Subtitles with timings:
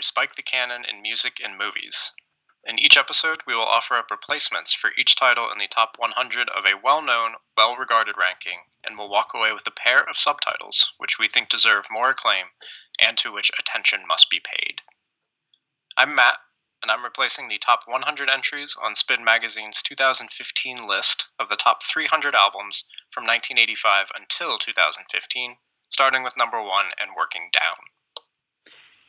[0.00, 2.12] we spike the canon in music and movies.
[2.64, 6.48] In each episode, we will offer up replacements for each title in the top 100
[6.48, 10.16] of a well known, well regarded ranking, and will walk away with a pair of
[10.16, 12.46] subtitles which we think deserve more acclaim
[12.98, 14.80] and to which attention must be paid.
[15.98, 16.38] I'm Matt,
[16.80, 21.82] and I'm replacing the top 100 entries on Spin Magazine's 2015 list of the top
[21.82, 25.58] 300 albums from 1985 until 2015,
[25.90, 27.76] starting with number one and working down.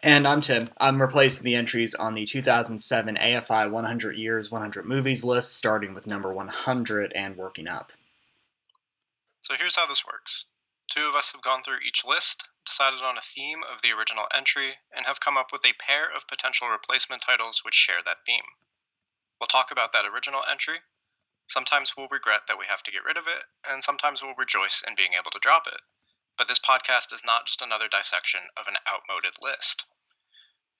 [0.03, 0.67] And I'm Tim.
[0.80, 6.07] I'm replacing the entries on the 2007 AFI 100 Years 100 Movies list, starting with
[6.07, 7.91] number 100 and working up.
[9.41, 10.45] So here's how this works
[10.89, 14.25] two of us have gone through each list, decided on a theme of the original
[14.35, 18.25] entry, and have come up with a pair of potential replacement titles which share that
[18.25, 18.57] theme.
[19.39, 20.79] We'll talk about that original entry.
[21.47, 24.81] Sometimes we'll regret that we have to get rid of it, and sometimes we'll rejoice
[24.81, 25.81] in being able to drop it.
[26.42, 29.86] But this podcast is not just another dissection of an outmoded list.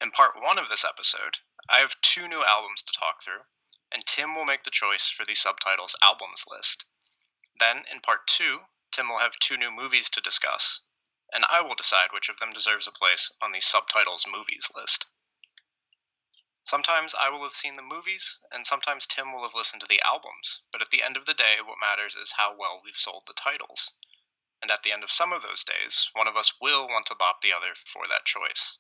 [0.02, 1.38] In part one of this episode,
[1.70, 3.46] I have two new albums to talk through,
[3.92, 6.86] and Tim will make the choice for the subtitles albums list.
[7.60, 10.82] Then, in part two, Tim will have two new movies to discuss,
[11.32, 15.06] and I will decide which of them deserves a place on the subtitles movies list.
[16.64, 20.02] Sometimes I will have seen the movies, and sometimes Tim will have listened to the
[20.02, 23.28] albums, but at the end of the day, what matters is how well we've sold
[23.28, 23.92] the titles.
[24.62, 27.16] And at the end of some of those days, one of us will want to
[27.16, 28.78] bop the other for that choice.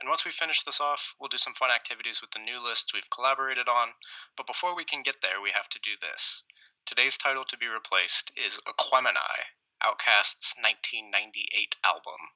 [0.00, 2.92] And once we finish this off, we'll do some fun activities with the new list
[2.94, 3.94] we've collaborated on.
[4.36, 6.44] But before we can get there, we have to do this.
[6.86, 9.50] Today's title to be replaced is Aquemini,
[9.82, 12.32] OutKast's 1998 album.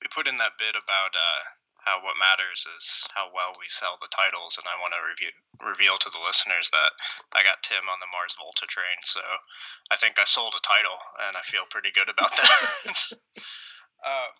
[0.00, 1.42] We put in that bit about uh,
[2.02, 5.30] what matters is how well we sell the titles, and I want to review,
[5.62, 6.90] reveal to the listeners that
[7.38, 9.22] I got Tim on the Mars Volta train, so
[9.90, 12.98] I think I sold a title, and I feel pretty good about that.
[14.02, 14.34] um,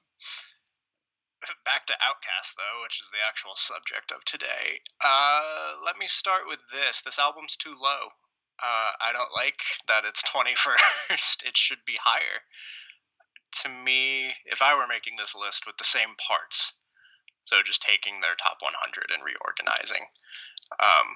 [1.63, 4.83] back to OutKast, though, which is the actual subject of today.
[4.99, 7.03] Uh, let me start with this.
[7.07, 8.11] This album's too low.
[8.59, 11.47] Uh, I don't like that it's 21st.
[11.47, 12.43] it should be higher.
[13.63, 16.73] To me, if I were making this list with the same parts,
[17.47, 18.75] so just taking their top 100
[19.15, 20.05] and reorganizing,
[20.77, 21.09] um,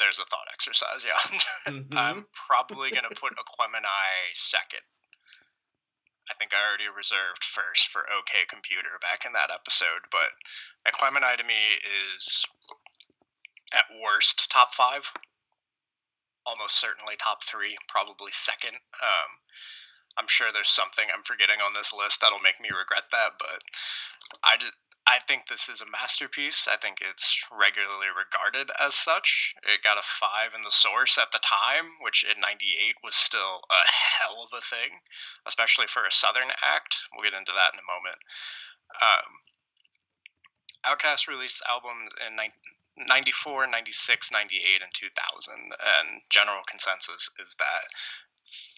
[0.00, 1.06] there's a thought exercise.
[1.06, 1.22] Yeah,
[1.70, 1.94] mm-hmm.
[1.94, 4.82] I'm probably gonna put Aquemini second
[6.30, 10.32] I think I already reserved first for OK Computer back in that episode, but
[10.88, 12.44] Aquemini to me is
[13.76, 15.04] at worst top five,
[16.46, 18.72] almost certainly top three, probably second.
[18.72, 19.30] Um,
[20.16, 23.60] I'm sure there's something I'm forgetting on this list that'll make me regret that, but
[24.42, 24.56] I
[25.06, 26.66] I think this is a masterpiece.
[26.66, 29.52] I think it's regularly regarded as such.
[29.62, 33.60] It got a five in the source at the time, which in '98 was still
[33.68, 33.84] a
[34.18, 35.00] hell of a thing,
[35.46, 36.96] especially for a Southern act.
[37.12, 38.18] We'll get into that in a moment.
[39.00, 39.44] Um,
[40.84, 42.36] Outkast released albums in
[42.96, 47.84] 94, 96, 98, and 2000, and general consensus is that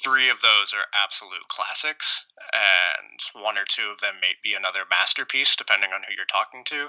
[0.03, 4.84] three of those are absolute classics, and one or two of them may be another
[4.88, 6.88] masterpiece, depending on who you're talking to.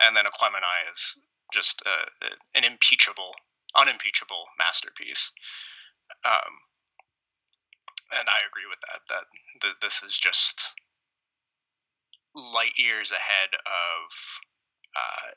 [0.00, 1.16] And then Aquemini is
[1.52, 3.34] just uh, an impeachable,
[3.76, 5.32] unimpeachable masterpiece.
[6.24, 6.52] Um,
[8.12, 9.00] and I agree with that.
[9.08, 9.24] That,
[9.62, 10.74] that this is just
[12.34, 14.02] light years ahead of
[14.94, 15.28] uh,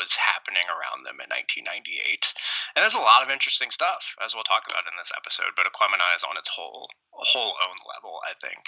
[0.00, 2.32] was happening around them in 1998.
[2.72, 5.52] And there's a lot of interesting stuff, as we'll talk about in this episode.
[5.52, 8.64] But Aquemini is on its whole whole own level, I think.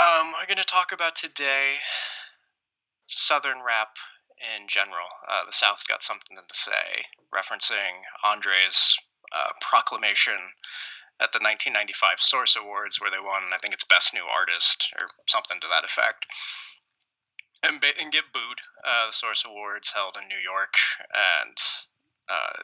[0.00, 1.84] Um, we're going to talk about today
[3.04, 4.00] Southern rap
[4.40, 5.12] in general.
[5.28, 8.96] Uh, the South's got something to say, referencing Andre's
[9.28, 10.56] uh, proclamation
[11.20, 15.06] at the 1995 Source Awards, where they won, I think it's Best New Artist or
[15.28, 16.26] something to that effect
[17.62, 18.60] and, and get booed.
[18.84, 20.74] Uh, the Source Awards held in New York,
[21.12, 21.56] and
[22.28, 22.60] uh,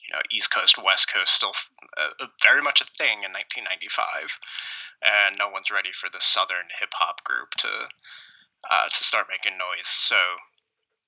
[0.00, 1.54] you know East Coast, West Coast, still
[1.96, 4.38] uh, very much a thing in 1995,
[5.02, 7.88] and no one's ready for the Southern hip hop group to
[8.70, 9.88] uh, to start making noise.
[9.88, 10.16] So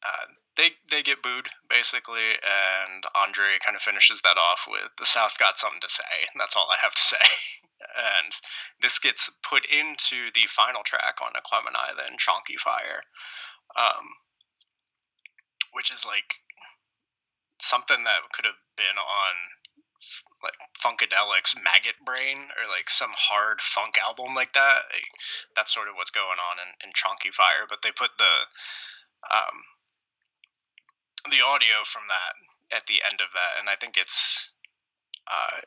[0.04, 0.26] uh,
[0.56, 5.38] they they get booed basically, and Andre kind of finishes that off with the South
[5.38, 7.24] got something to say, and that's all I have to say.
[7.92, 8.32] and
[8.80, 13.02] this gets put into the final track on Aquemini, then Chonky Fire,
[13.76, 14.16] um,
[15.72, 16.40] which is like
[17.60, 19.32] something that could have been on
[20.42, 24.92] like Funkadelics Maggot Brain or like some hard funk album like that.
[24.92, 25.08] Like,
[25.56, 27.64] that's sort of what's going on in, in Chonky Fire.
[27.68, 28.34] But they put the
[29.32, 29.56] um,
[31.32, 32.36] the audio from that
[32.76, 34.52] at the end of that, and I think it's
[35.24, 35.64] uh,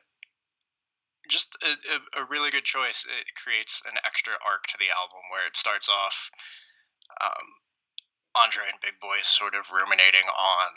[1.29, 3.05] just a, a, really good choice.
[3.05, 6.29] It creates an extra arc to the album where it starts off
[7.21, 7.45] um,
[8.35, 10.71] Andre and Big Boi sort of ruminating on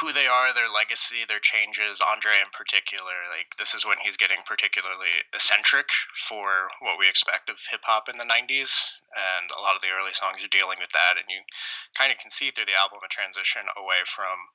[0.00, 2.00] who they are, their legacy, their changes.
[2.00, 5.88] Andre, in particular, like this is when he's getting particularly eccentric
[6.28, 8.72] for what we expect of hip hop in the '90s,
[9.12, 11.44] and a lot of the early songs are dealing with that, and you
[11.92, 14.48] kind of can see through the album a transition away from.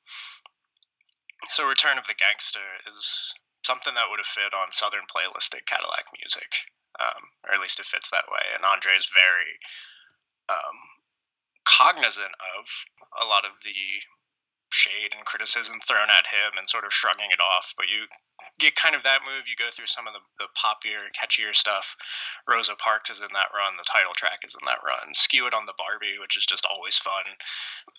[1.49, 3.33] So, Return of the Gangster is
[3.67, 6.53] something that would have fit on Southernplayalisticadillacmuzik,
[7.03, 8.47] um, or at least it fits that way.
[8.55, 9.59] And Andre is very
[10.47, 10.77] um,
[11.67, 12.63] cognizant of
[13.19, 13.75] a lot of the
[14.71, 17.71] shade and criticism thrown at him and sort of shrugging it off.
[17.79, 18.07] But you
[18.59, 19.47] get kind of that move.
[19.47, 21.95] You go through some of the, the poppier, catchier stuff.
[22.47, 23.79] Rosa Parks is in that run.
[23.79, 25.15] The title track is in that run.
[25.15, 27.23] Skew It on the Bar-B, which is just always fun,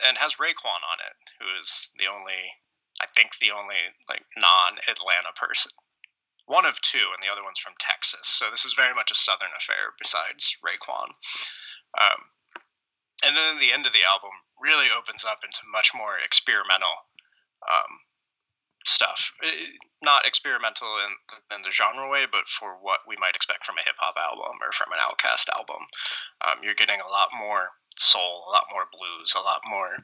[0.05, 2.53] and has Raekwon on it, who is the only,
[3.01, 3.79] I think, the only
[4.09, 5.73] like non-Atlanta person.
[6.47, 8.25] One of two, and the other one's from Texas.
[8.25, 9.93] So this is very much a Southern affair.
[10.01, 11.13] Besides Raekwon.
[11.97, 12.33] Um,
[13.25, 14.31] and then the end of the album
[14.61, 17.11] really opens up into much more experimental
[17.67, 18.07] um,
[18.87, 19.33] stuff.
[19.43, 21.13] It, not experimental in,
[21.55, 24.63] in, the genre way, but for what we might expect from a hip hop album
[24.63, 25.83] or from an OutKast album.
[26.47, 29.99] Um, you're getting a lot more soul, a lot more blues, a lot more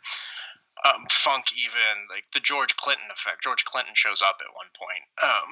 [0.85, 3.43] um, funk, even like the George Clinton effect.
[3.43, 5.05] George Clinton shows up at one point.
[5.25, 5.49] Um,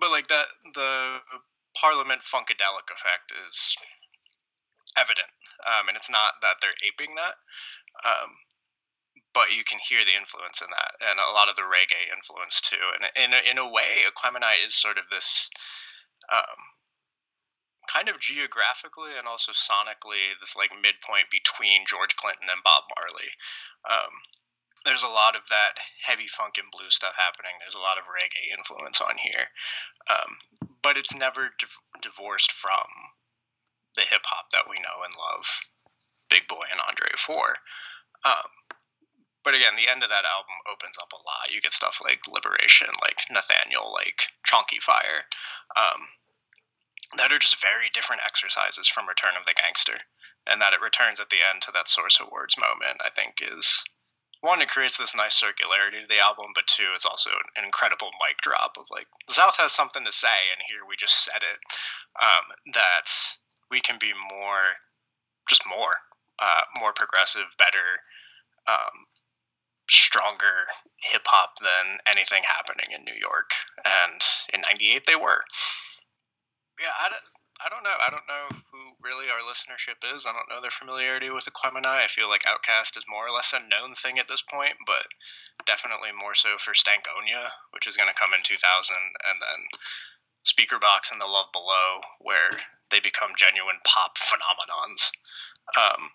[0.00, 1.20] but like that, the
[1.76, 3.76] Parliament Funkadelic effect is
[4.96, 5.30] evident,
[5.66, 7.36] um, and it's not that they're aping that,
[8.06, 8.30] um,
[9.34, 12.60] but you can hear the influence in that, and a lot of the reggae influence
[12.60, 12.82] too.
[12.96, 15.50] And in a, in a way, Aquemini is sort of this
[16.32, 16.69] um,
[17.90, 23.30] kind of geographically and also sonically this like midpoint between George Clinton and Bob Marley.
[23.82, 24.14] Um,
[24.86, 27.52] there's a lot of that heavy funk and blues stuff happening.
[27.60, 29.52] There's a lot of reggae influence on here,
[30.08, 30.40] um,
[30.80, 32.88] but it's never div- divorced from
[33.98, 35.44] the hip hop that we know and love,
[36.30, 37.60] Big Boi and Andre for.
[38.24, 38.50] Um,
[39.44, 41.52] but again, the end of that album opens up a lot.
[41.52, 45.24] You get stuff like Liberation, like Nathaniel, like Chonky Fire,
[45.76, 46.08] um,
[47.16, 49.98] that are just very different exercises from Return of the Gangster.
[50.46, 53.84] And that it returns at the end to that Source Awards moment, I think is
[54.40, 58.08] one, it creates this nice circularity to the album, but two, it's also an incredible
[58.26, 61.58] mic drop of like South has something to say, and here we just said it.
[62.16, 63.12] Um, that
[63.70, 64.80] we can be more,
[65.48, 66.00] just more,
[66.40, 68.00] uh, more progressive, better,
[68.66, 69.04] um,
[69.90, 70.72] stronger
[71.12, 73.50] hip hop than anything happening in New York.
[73.84, 74.22] And
[74.54, 75.44] in '98, they were.
[77.80, 78.04] Don't, know.
[78.04, 80.28] I don't know who really our listenership is.
[80.28, 81.88] I don't know their familiarity with Aquemini.
[81.88, 85.08] I feel like OutKast is more or less a known thing at this point, but
[85.64, 89.60] definitely more so for Stankonia, which is going to come in 2000, and then
[90.44, 92.52] Speakerboxxx and The Love Below, where
[92.92, 95.08] they become genuine pop phenomenons.
[95.72, 96.12] Um,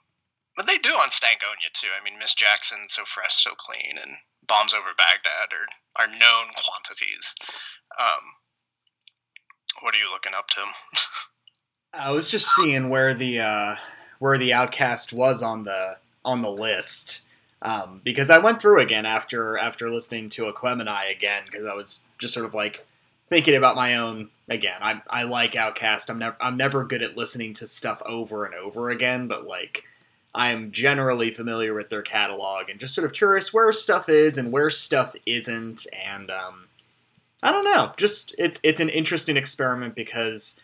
[0.53, 1.89] but they do on Stankonia too.
[1.89, 5.65] I mean, Miss Jackson, So Fresh, So Clean, and Bombs Over Baghdad are,
[5.97, 7.33] are known quantities.
[7.97, 8.37] Um,
[9.81, 10.69] what are you looking up, Tim?
[11.97, 13.75] I was just seeing where the uh,
[14.19, 17.21] where the OutKast was on the on the list
[17.61, 21.99] um, because I went through again after after listening to Aquemini again because I was
[22.17, 22.85] just sort of like
[23.29, 24.77] thinking about my own again.
[24.81, 26.09] I I like OutKast.
[26.09, 29.85] I'm never I'm never good at listening to stuff over and over again, but like
[30.33, 34.51] I'm generally familiar with their catalog and just sort of curious where stuff is and
[34.51, 35.87] where stuff isn't.
[36.05, 36.67] And um,
[37.41, 37.93] I don't know.
[37.95, 40.59] Just it's it's an interesting experiment because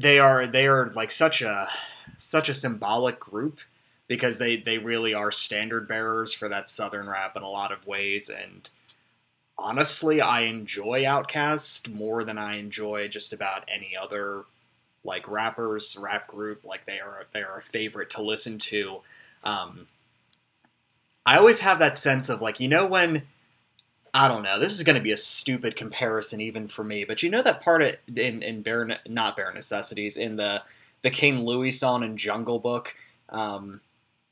[0.00, 1.68] they are they are like such a
[2.16, 3.60] such a symbolic group
[4.06, 7.86] because they they really are standard bearers for that southern rap in a lot of
[7.86, 8.70] ways and
[9.58, 14.44] honestly, I enjoy OutKast more than I enjoy just about any other
[15.04, 16.64] like rappers, rap group.
[16.64, 19.00] Like they are they are a favorite to listen to.
[19.44, 19.86] Um,
[21.26, 23.22] I always have that sense of like you know when
[24.14, 24.58] I don't know.
[24.58, 27.60] This is going to be a stupid comparison even for me, but you know that
[27.60, 30.62] part of, in in bare not bare necessities in the
[31.02, 32.94] the King Louie song in Jungle Book.
[33.28, 33.80] Um,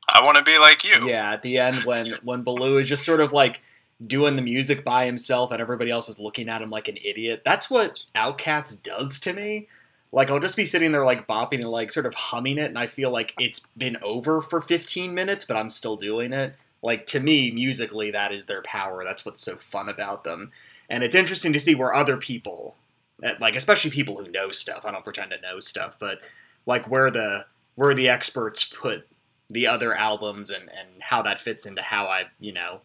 [0.09, 1.09] I want to be like you.
[1.09, 3.61] Yeah, at the end when when Baloo is just sort of like
[4.05, 7.43] doing the music by himself and everybody else is looking at him like an idiot.
[7.45, 9.69] That's what OutKast does to me.
[10.13, 12.79] Like I'll just be sitting there like bopping and like sort of humming it, and
[12.79, 16.55] I feel like it's been over for 15 minutes, but I'm still doing it.
[16.87, 19.05] Like to me musically that is their power.
[19.05, 20.53] That's what's so fun about them.
[20.89, 22.77] And it's interesting to see where other people
[23.25, 24.85] uh, like especially people who know stuff.
[24.85, 26.21] I don't pretend to know stuff, but
[26.67, 29.09] like where the where the experts put
[29.49, 32.83] the other albums and and how that fits into how I, you know,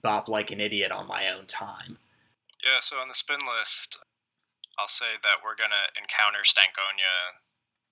[0.00, 1.98] bop like an idiot on my own time.
[2.62, 3.98] Yeah, so on the spin list,
[4.78, 7.42] I'll say that we're gonna encounter Stankonia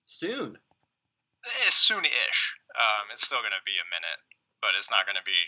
[0.05, 0.57] soon.
[1.43, 2.55] Eh, soon-ish.
[2.75, 4.21] Um, it's still gonna be a minute,
[4.61, 5.41] but it's not gonna be.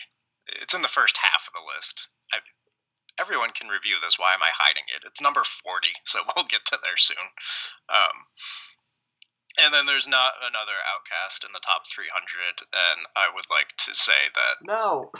[0.60, 2.08] It's in the first half of the list.
[2.32, 2.38] I,
[3.18, 4.18] everyone can review this.
[4.18, 5.06] Why am I hiding it?
[5.06, 7.26] It's number forty, so we'll get to there soon.
[7.88, 8.28] Um,
[9.62, 12.10] and then there's not another OutKast in the top 300,
[12.74, 15.10] and I would like to say that no,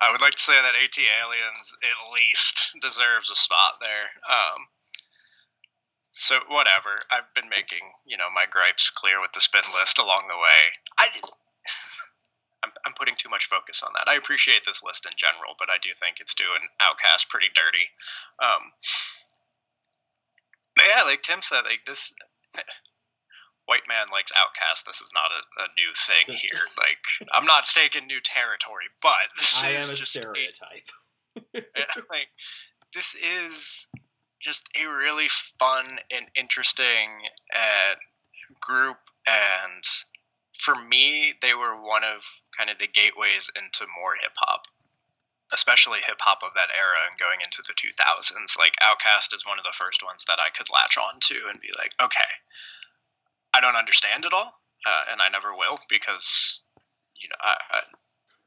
[0.00, 4.10] I would like to say that ATLiens at least deserves a spot there.
[4.26, 4.66] Um,
[6.12, 10.26] so whatever, I've been making you know my gripes clear with the spin list along
[10.28, 10.60] the way.
[10.98, 11.06] I.
[12.86, 14.10] I'm, putting too much focus on that.
[14.10, 17.88] I appreciate this list in general, but I do think it's doing OutKast pretty dirty.
[18.42, 18.72] Um,
[20.76, 22.12] but yeah, like Tim said, like this
[23.66, 24.84] white man likes OutKast.
[24.84, 26.60] This is not a, a new thing here.
[26.76, 26.98] like
[27.32, 30.90] I'm not staking new territory, but this I is am a stereotype.
[31.54, 31.60] A,
[32.10, 32.28] like
[32.92, 33.86] this is
[34.40, 37.08] just a really fun and interesting
[37.54, 37.94] uh,
[38.60, 38.96] group,
[39.26, 39.84] and
[40.58, 42.22] for me, they were one of
[42.56, 44.66] kind of the gateways into more hip hop.
[45.52, 48.54] Especially hip hop of that era and going into the 2000s.
[48.54, 51.58] Like, OutKast is one of the first ones that I could latch on to and
[51.58, 52.30] be like, okay,
[53.52, 56.60] I don't understand it all, uh, and I never will because
[57.20, 57.80] you know I, I,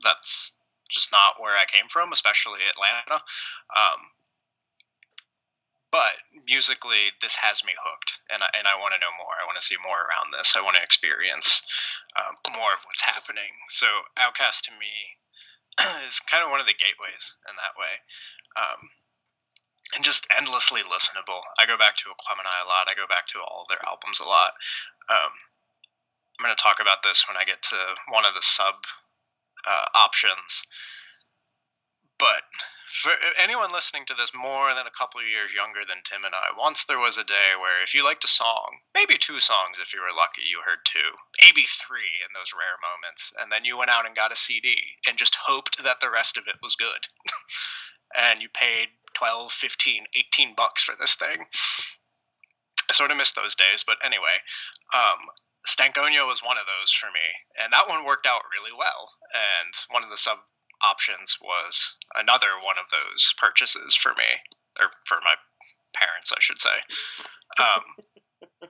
[0.04, 0.52] that's
[0.90, 3.24] just not where I came from, especially Atlanta.
[3.76, 4.00] Um,
[5.94, 6.18] but
[6.50, 9.38] musically, this has me hooked, and I, and I want to know more.
[9.38, 10.58] I want to see more around this.
[10.58, 11.62] I want to experience
[12.18, 13.54] um, more of what's happening.
[13.70, 13.86] So,
[14.18, 15.22] OutKast to me
[16.10, 18.02] is kind of one of the gateways in that way.
[18.58, 18.90] Um,
[19.94, 21.46] and just endlessly listenable.
[21.62, 22.90] I go back to Aquemini a lot.
[22.90, 24.58] I go back to all their albums a lot.
[25.14, 25.30] Um,
[26.42, 27.78] I'm going to talk about this when I get to
[28.10, 28.82] one of the sub
[29.70, 30.66] uh, options.
[32.94, 36.36] For anyone listening to this more than a couple of years younger than Tim and
[36.36, 39.78] I, once there was a day where if you liked a song, maybe two songs
[39.82, 43.66] if you were lucky, you heard two, maybe three in those rare moments, and then
[43.66, 46.62] you went out and got a CD and just hoped that the rest of it
[46.62, 47.10] was good.
[48.16, 51.48] and you paid 12, 15, 18 bucks for this thing.
[52.90, 54.38] I sort of miss those days, but anyway,
[54.94, 55.34] um,
[55.66, 57.26] Stankonia was one of those for me,
[57.58, 59.10] and that one worked out really well.
[59.34, 60.38] And one of the sub
[60.84, 64.30] options was another one of those purchases for me,
[64.80, 65.36] or for my
[65.96, 66.78] parents, I should say.
[67.60, 67.84] Um,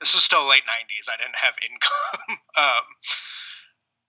[0.00, 1.08] this was still late '90s.
[1.08, 2.38] I didn't have income.
[2.56, 2.84] um,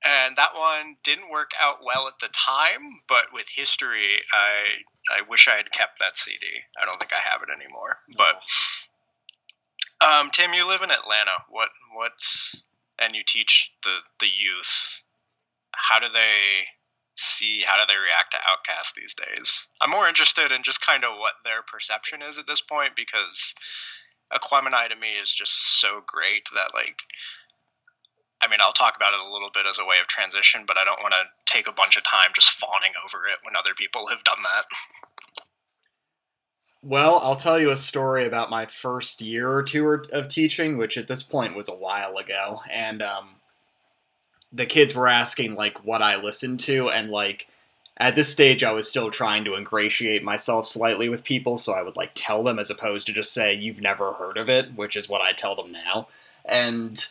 [0.05, 5.21] and that one didn't work out well at the time but with history i i
[5.27, 6.45] wish i had kept that cd
[6.81, 8.41] i don't think i have it anymore but
[10.05, 12.61] um, tim you live in atlanta what what's
[12.99, 15.01] and you teach the the youth
[15.71, 16.65] how do they
[17.15, 21.03] see how do they react to OutKast these days i'm more interested in just kind
[21.03, 23.53] of what their perception is at this point because
[24.33, 26.97] aquemini to me is just so great that like
[28.41, 30.77] I mean, I'll talk about it a little bit as a way of transition, but
[30.77, 33.73] I don't want to take a bunch of time just fawning over it when other
[33.75, 34.65] people have done that.
[36.83, 40.97] Well, I'll tell you a story about my first year or two of teaching, which
[40.97, 43.34] at this point was a while ago, and um,
[44.55, 47.47] the kids were asking like what I listened to, and like
[47.97, 51.81] at this stage, I was still trying to ingratiate myself slightly with people, so I
[51.81, 54.95] would like tell them as opposed to just say you've never heard of it, which
[54.95, 56.07] is what I tell them now,
[56.45, 57.05] and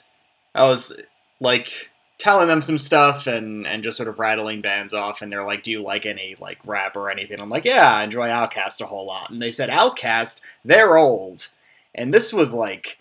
[0.54, 0.98] I was
[1.40, 5.44] like telling them some stuff and and just sort of rattling bands off and they're
[5.44, 7.40] like do you like any like rap or anything?
[7.40, 9.30] I'm like yeah i enjoy OutKast a whole lot.
[9.30, 11.48] And they said OutKast they're old.
[11.94, 12.98] And this was like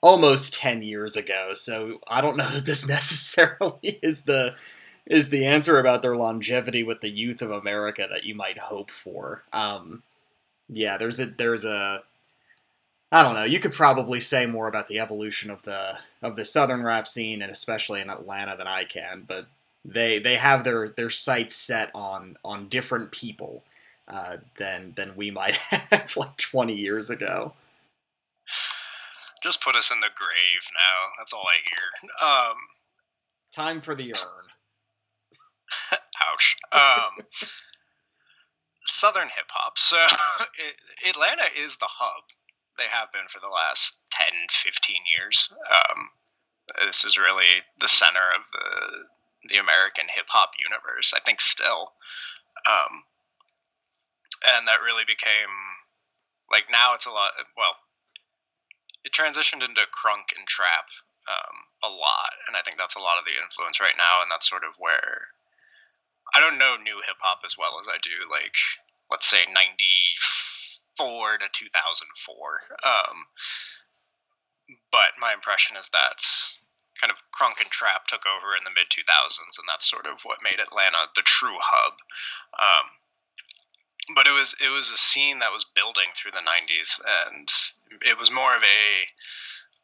[0.00, 4.54] almost 10 years ago so i don't know that this necessarily is the
[5.06, 8.90] is the answer about their longevity with the youth of america that you might hope
[8.90, 10.02] for um
[10.68, 12.02] yeah there's a there's a
[13.14, 13.44] I don't know.
[13.44, 17.42] You could probably say more about the evolution of the of the southern rap scene,
[17.42, 19.22] and especially in Atlanta, than I can.
[19.24, 19.46] But
[19.84, 23.62] they they have their their sights set on on different people
[24.08, 25.54] uh, than than we might
[25.92, 27.52] have like twenty years ago.
[29.44, 31.12] Just put us in the grave now.
[31.18, 32.28] That's all I hear.
[32.28, 32.56] Um,
[33.52, 34.46] Time for the urn.
[35.92, 36.56] ouch.
[36.72, 37.26] Um,
[38.86, 39.76] southern hip hop.
[39.76, 39.96] So
[41.08, 42.24] Atlanta is the hub
[42.78, 45.52] they have been for the last 10, 15 years.
[45.70, 46.08] Um,
[46.86, 49.04] this is really the center of the
[49.52, 51.12] the American hip hop universe.
[51.14, 51.92] I think still,
[52.64, 53.04] um,
[54.56, 55.52] and that really became
[56.50, 57.36] like now it's a lot.
[57.54, 57.76] Well,
[59.04, 60.88] it transitioned into crunk and trap
[61.28, 64.30] um, a lot, and I think that's a lot of the influence right now, and
[64.30, 65.32] that's sort of where
[66.34, 68.56] I don't know new hip hop as well as I do like
[69.10, 70.16] let's say ninety
[70.96, 72.64] four to two thousand four.
[72.82, 73.28] Um,
[74.90, 76.24] but my impression is that
[77.00, 80.22] kind of crunk and trap took over in the mid 2000s, and that's sort of
[80.22, 81.94] what made Atlanta the true hub.
[82.56, 82.86] Um,
[84.14, 87.48] but it was it was a scene that was building through the 90s, and
[88.02, 88.80] it was more of a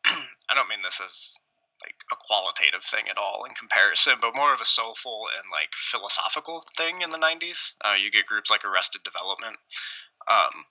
[0.50, 1.37] I don't mean this as
[1.83, 5.71] like a qualitative thing at all in comparison, but more of a soulful and like
[5.90, 7.73] philosophical thing in the 90s.
[7.81, 9.57] Uh, you get groups like Arrested Development.
[10.29, 10.69] Um,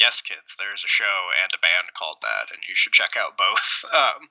[0.00, 3.38] yes, kids, there's a show and a band called that, and you should check out
[3.38, 3.84] both.
[3.94, 4.28] Um,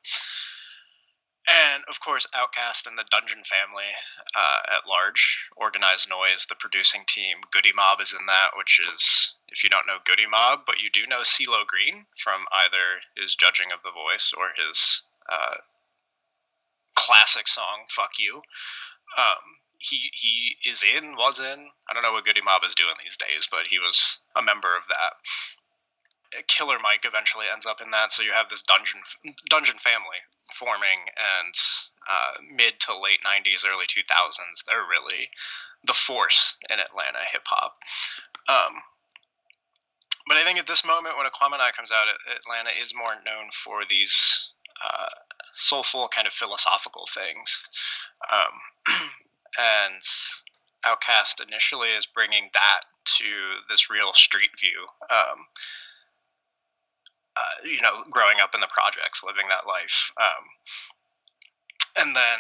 [1.48, 3.88] and of course, OutKast and the Dungeon family
[4.36, 9.34] uh, at large, Organized Noise, the producing team, Goodie Mob is in that, which is,
[9.50, 13.36] if you don't know Goodie Mob, but you do know CeeLo Green from either his
[13.36, 15.02] judging of The Voice or his
[15.32, 15.62] uh,
[16.96, 18.42] classic song "Fuck You."
[19.18, 21.70] Um, he he is in, was in.
[21.88, 24.76] I don't know what Goodie Mob is doing these days, but he was a member
[24.76, 25.14] of that.
[26.48, 28.12] Killer Mike eventually ends up in that.
[28.12, 29.02] So you have this dungeon
[29.50, 30.20] dungeon family
[30.54, 31.54] forming, and
[32.10, 35.30] uh, mid to late '90s, early 2000s, they're really
[35.86, 37.78] the force in Atlanta hip hop.
[38.50, 38.82] Um,
[40.28, 42.06] but I think at this moment, when Aquemini comes out,
[42.36, 44.50] Atlanta is more known for these
[44.84, 45.10] uh,
[45.54, 47.68] soulful, kind of philosophical things.
[48.32, 48.94] Um,
[49.58, 50.02] and
[50.86, 52.82] OutKast initially is bringing that
[53.18, 53.26] to
[53.70, 54.86] this real street view.
[55.10, 55.48] Um,
[57.38, 60.44] uh, you know, growing up in the projects, living that life, um,
[62.02, 62.40] and then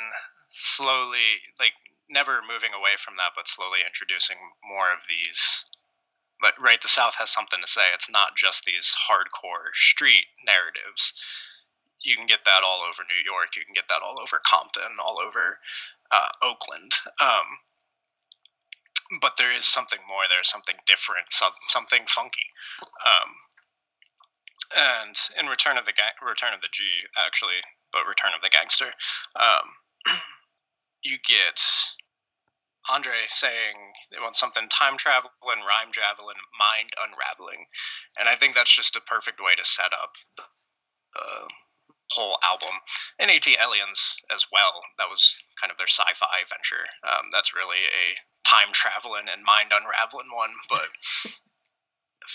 [0.52, 1.74] slowly, like
[2.10, 5.64] never moving away from that, but slowly introducing more of these.
[6.40, 7.90] But right, the South has something to say.
[7.94, 11.14] It's not just these hardcore street narratives.
[12.04, 13.58] You can get that all over New York.
[13.58, 15.58] You can get that all over Compton, all over
[16.12, 16.94] uh, Oakland.
[17.20, 17.58] Um,
[19.22, 20.30] but there is something more.
[20.30, 21.32] There's something different.
[21.32, 22.54] Some, something funky.
[23.02, 23.30] Um,
[24.76, 26.84] and in Return of the Gang, Return of the G,
[27.18, 28.92] actually, but Return of the Gangster,
[29.40, 29.66] um,
[31.04, 31.64] you get
[32.90, 37.68] Andre saying they want something time travel and rhyme javelin, mind unraveling,
[38.18, 40.44] and I think that's just a perfect way to set up the
[41.20, 41.48] uh,
[42.12, 42.80] whole album.
[43.20, 44.80] And ATLiens as well.
[44.98, 46.88] That was kind of their sci-fi venture.
[47.04, 48.16] Um, that's really a
[48.48, 50.88] time traveling and mind unraveling one, but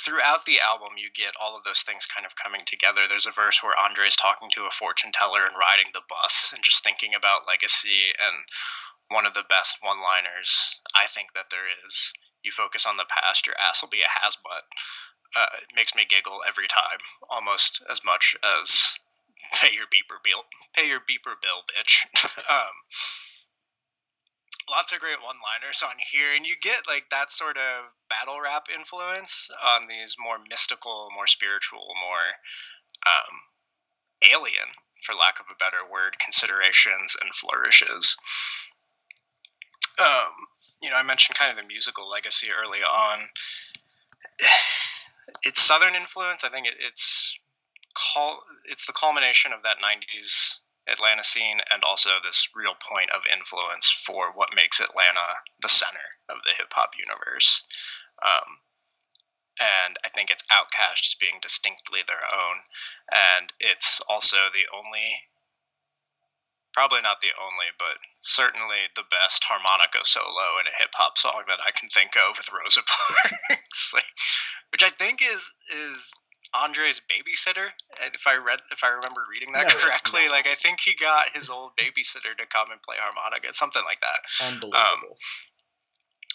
[0.05, 3.05] throughout the album, you get all of those things kind of coming together.
[3.09, 6.65] There's a verse where Andre's talking to a fortune teller and riding the bus and
[6.65, 8.13] just thinking about legacy.
[8.21, 8.45] And
[9.13, 13.07] one of the best one liners I think that there is you focus on the
[13.09, 14.67] past, your ass will be a hasbutt.
[15.35, 18.99] Uh, it makes me giggle every time, almost as much as
[19.61, 20.45] pay your beeper bill,
[20.75, 22.05] pay your beeper bill, bitch.
[22.51, 22.75] um,
[24.69, 28.67] lots of great one-liners on here, and you get like that sort of battle rap
[28.69, 32.29] influence on these more mystical, more spiritual, more
[33.07, 33.35] um,
[34.31, 34.69] alien,
[35.03, 38.17] for lack of a better word, considerations and flourishes.
[39.99, 40.33] Um,
[40.81, 43.29] you know, I mentioned kind of the musical legacy early on.
[45.45, 46.43] It's Southern influence.
[46.43, 47.39] I think it, it's
[47.95, 53.23] call it's the culmination of that 90s Atlanta scene and also this real point of
[53.31, 57.63] influence for what makes Atlanta the center of the hip hop universe.
[58.23, 58.59] Um,
[59.61, 62.67] and I think it's OutKast as being distinctly their own,
[63.13, 65.29] and it's also the only,
[66.73, 71.45] probably not the only, but certainly the best harmonica solo in a hip hop song
[71.49, 74.11] that I can think of with Rosa Parks, like,
[74.73, 76.13] which I think is is
[76.53, 77.73] Andre's babysitter.
[78.01, 81.33] If I read, if I remember reading that no, correctly, like I think he got
[81.33, 84.21] his old babysitter to come and play harmonica, something like that.
[84.41, 85.17] Unbelievable.
[85.17, 85.17] Um,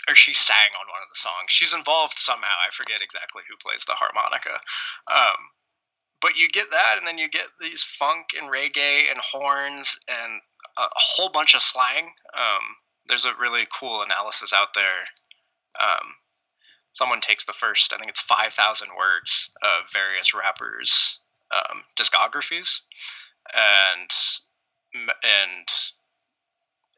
[0.08, 1.52] or she sang on one of the songs.
[1.52, 2.56] She's involved somehow.
[2.64, 4.64] I forget exactly who plays the harmonica.
[5.12, 5.52] Um,
[6.22, 10.42] but you get that, and then you get these funk and reggae and horns and
[10.78, 12.06] a whole bunch of slang.
[12.36, 12.78] Um,
[13.08, 15.08] there's a really cool analysis out there
[15.80, 16.16] um,
[16.92, 21.20] someone takes the first, I think it's 5,000 words of various rappers'
[21.52, 22.80] um, discographies,
[23.54, 24.12] and
[24.94, 25.68] and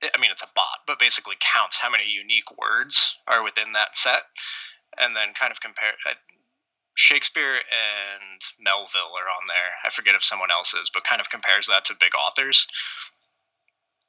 [0.01, 3.97] I mean it's a bot, but basically counts how many unique words are within that
[3.97, 4.23] set,
[4.97, 5.93] and then kind of compare.
[6.99, 9.71] Shakespeare and Melville are on there.
[9.85, 12.67] I forget if someone else is, but kind of compares that to big authors.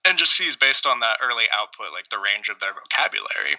[0.05, 3.57] and just sees based on that early output like the range of their vocabulary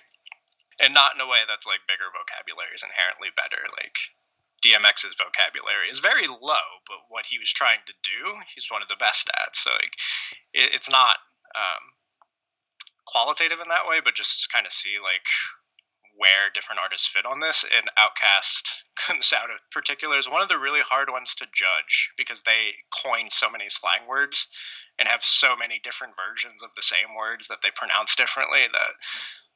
[0.82, 3.96] and not in a way that's like bigger vocabulary is inherently better like
[4.66, 8.90] DMX's vocabulary is very low, but what he was trying to do, he's one of
[8.90, 9.56] the best at.
[9.56, 9.96] So like,
[10.54, 11.18] it, it's not
[11.58, 11.84] um,
[13.08, 15.26] qualitative in that way, but just kind of see like
[16.18, 17.64] where different artists fit on this.
[17.64, 22.10] And OutKast comes out of particular is one of the really hard ones to judge
[22.18, 24.48] because they coin so many slang words
[25.00, 28.94] and have so many different versions of the same words that they pronounce differently that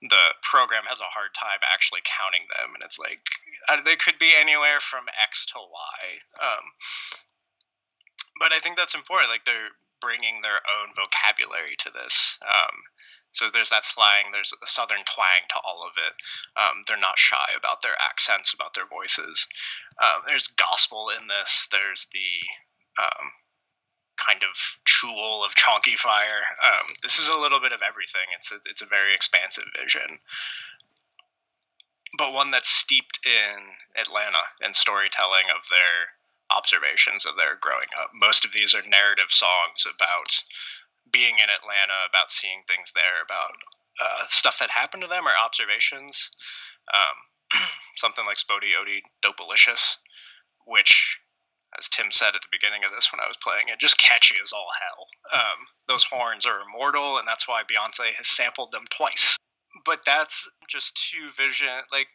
[0.10, 2.74] the program has a hard time actually counting them.
[2.76, 3.22] And it's like
[3.86, 6.00] they could be anywhere from X to Y.
[6.42, 6.66] Um,
[8.40, 9.30] but I think that's important.
[9.30, 12.38] Like they're bringing their own vocabulary to this.
[12.44, 12.76] Um,
[13.36, 16.16] so there's that slang, there's a southern twang to all of it.
[16.56, 19.46] Um, they're not shy about their accents, about their voices.
[20.02, 21.68] Uh, there's gospel in this.
[21.70, 22.32] There's the
[22.96, 23.36] um,
[24.16, 24.56] kind of
[24.88, 26.48] jewel of Chonky Fire.
[26.64, 28.24] Um, this is a little bit of everything.
[28.40, 30.20] It's a, it's a very expansive vision,
[32.18, 33.60] but one that's steeped in
[34.00, 36.16] Atlanta and storytelling of their
[36.56, 38.12] observations of their growing up.
[38.14, 40.32] Most of these are narrative songs about
[41.12, 43.54] being in Atlanta, about seeing things there, about
[44.02, 46.32] uh, stuff that happened to them or observations.
[46.94, 47.62] Um,
[47.96, 49.96] something like Spody Odie Dopalicious,
[50.66, 51.18] which,
[51.78, 54.36] as Tim said at the beginning of this when I was playing it, just catchy
[54.42, 55.40] as all hell.
[55.40, 59.38] Um, those horns are immortal, and that's why Beyonce has sampled them twice.
[59.86, 62.08] But that's just two vision, like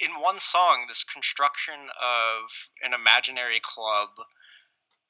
[0.00, 2.50] in one song, this construction of
[2.82, 4.10] an imaginary club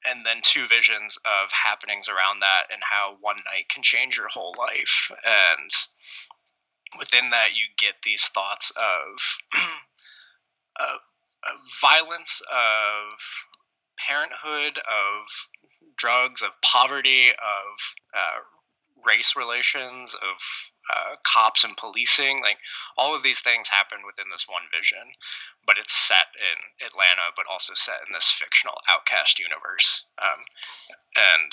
[0.05, 4.27] and then two visions of happenings around that and how one night can change your
[4.27, 5.11] whole life.
[5.25, 5.69] And
[6.97, 9.61] within that you get these thoughts of,
[11.81, 13.19] violence of
[13.97, 15.27] parenthood of
[15.97, 17.75] drugs of poverty of
[18.13, 18.39] uh,
[19.05, 20.37] race relations of
[20.87, 22.41] uh, cops and policing.
[22.41, 22.57] Like
[22.97, 25.03] all of these things happen within this one vision,
[25.65, 30.03] but it's set in Atlanta, but also set in this fictional OutKast universe.
[30.19, 30.41] Um,
[31.15, 31.51] and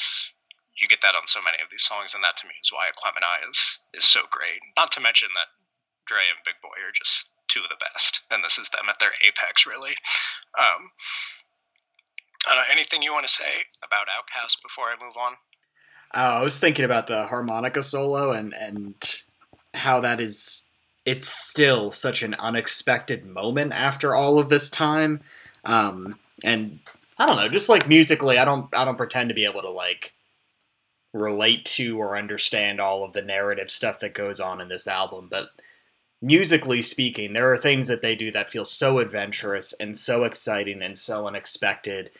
[0.78, 2.90] you get that on so many of these songs, and that to me is why
[2.90, 4.58] Aquemini is is so great.
[4.76, 5.50] Not to mention that
[6.06, 8.98] Dre and Big Boi are just two of the best, and this is them at
[8.98, 9.94] their apex, really.
[10.58, 10.90] Um,
[12.70, 15.34] anything you want to say about OutKast before I move on?
[16.14, 18.94] Uh, I was thinking about the harmonica solo and and
[19.74, 20.66] how that is
[21.04, 25.20] it's still such an unexpected moment after all of this time.
[25.64, 26.78] Um, and
[27.18, 29.70] I don't know, just like musically, I don't I don't pretend to be able to
[29.70, 30.14] like
[31.12, 35.28] relate to or understand all of the narrative stuff that goes on in this album,
[35.30, 35.48] but
[36.20, 40.82] musically speaking, there are things that they do that feel so adventurous and so exciting
[40.82, 42.10] and so unexpected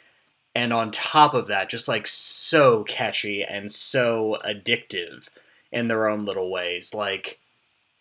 [0.54, 5.28] and on top of that just like so catchy and so addictive
[5.72, 7.40] in their own little ways like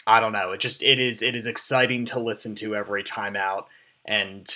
[0.08, 0.52] i don't know.
[0.52, 3.68] It just it is it is exciting to listen to every time out.
[4.06, 4.48] And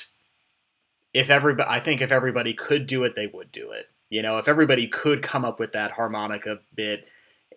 [1.13, 3.89] if everybody i think if everybody could do it they would do it.
[4.09, 7.07] You know if everybody could come up with that harmonica bit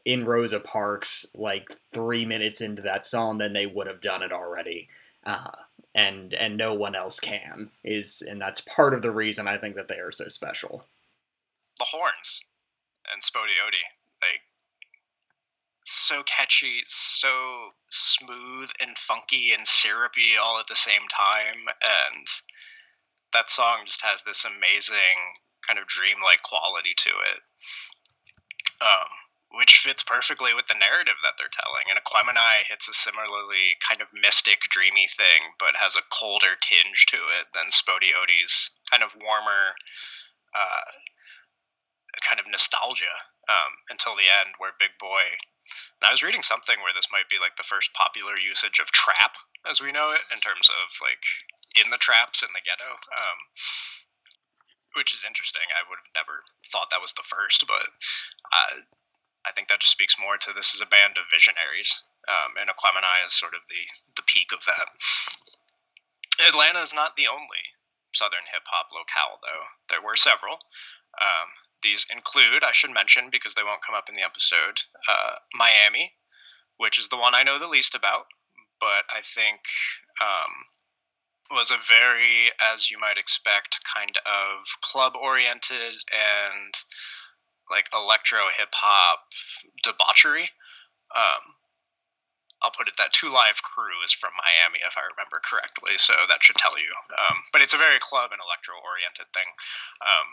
[0.04, 4.32] in rosa parks like three minutes into that song then they would have done it
[4.32, 4.88] already.
[5.24, 5.50] Uh,
[5.94, 9.76] and and no one else can is and that's part of the reason I think
[9.76, 10.84] that they are so special.
[11.78, 12.42] The horns
[13.12, 13.90] and SpottieOttie,
[14.22, 14.42] like
[15.84, 22.26] so catchy, so smooth and funky and syrupy all at the same time, and
[23.32, 27.40] that song just has this amazing kind of dreamlike quality to it.
[28.80, 29.10] Um,
[29.50, 31.90] which fits perfectly with the narrative that they're telling.
[31.90, 37.06] And Aquemini hits a similarly kind of mystic, dreamy thing, but has a colder tinge
[37.10, 39.74] to it than SpottieOttie's kind of warmer,
[40.54, 40.86] uh,
[42.22, 43.10] kind of nostalgia
[43.50, 45.34] um, until the end, where Big Boi.
[46.00, 48.90] And I was reading something where this might be like the first popular usage of
[48.90, 49.36] trap
[49.68, 51.24] as we know it, in terms of like
[51.76, 52.90] in the traps in the ghetto.
[52.90, 53.38] Um,
[54.98, 55.62] which is interesting.
[55.70, 57.94] I would have never thought that was the first, but
[58.50, 58.82] uh,
[59.46, 62.66] I think that just speaks more to this is a band of visionaries, um, and
[62.66, 63.86] Aquemini is sort of the
[64.18, 64.90] the peak of that.
[66.48, 67.78] Atlanta is not the only
[68.10, 69.64] Southern hip hop locale, though.
[69.86, 70.58] There were several.
[71.22, 71.48] Um,
[71.82, 76.12] these include, I should mention because they won't come up in the episode, uh, Miami,
[76.76, 78.26] which is the one I know the least about,
[78.80, 79.60] but I think
[80.20, 80.52] um,
[81.50, 86.74] was a very, as you might expect, kind of club oriented and
[87.70, 89.20] like electro hip hop
[89.82, 90.50] debauchery.
[91.14, 91.54] Um,
[92.62, 96.12] I'll put it that Two Live Crew is from Miami, if I remember correctly, so
[96.28, 96.92] that should tell you.
[97.16, 99.48] Um, but it's a very club and electro oriented thing.
[100.04, 100.28] Um,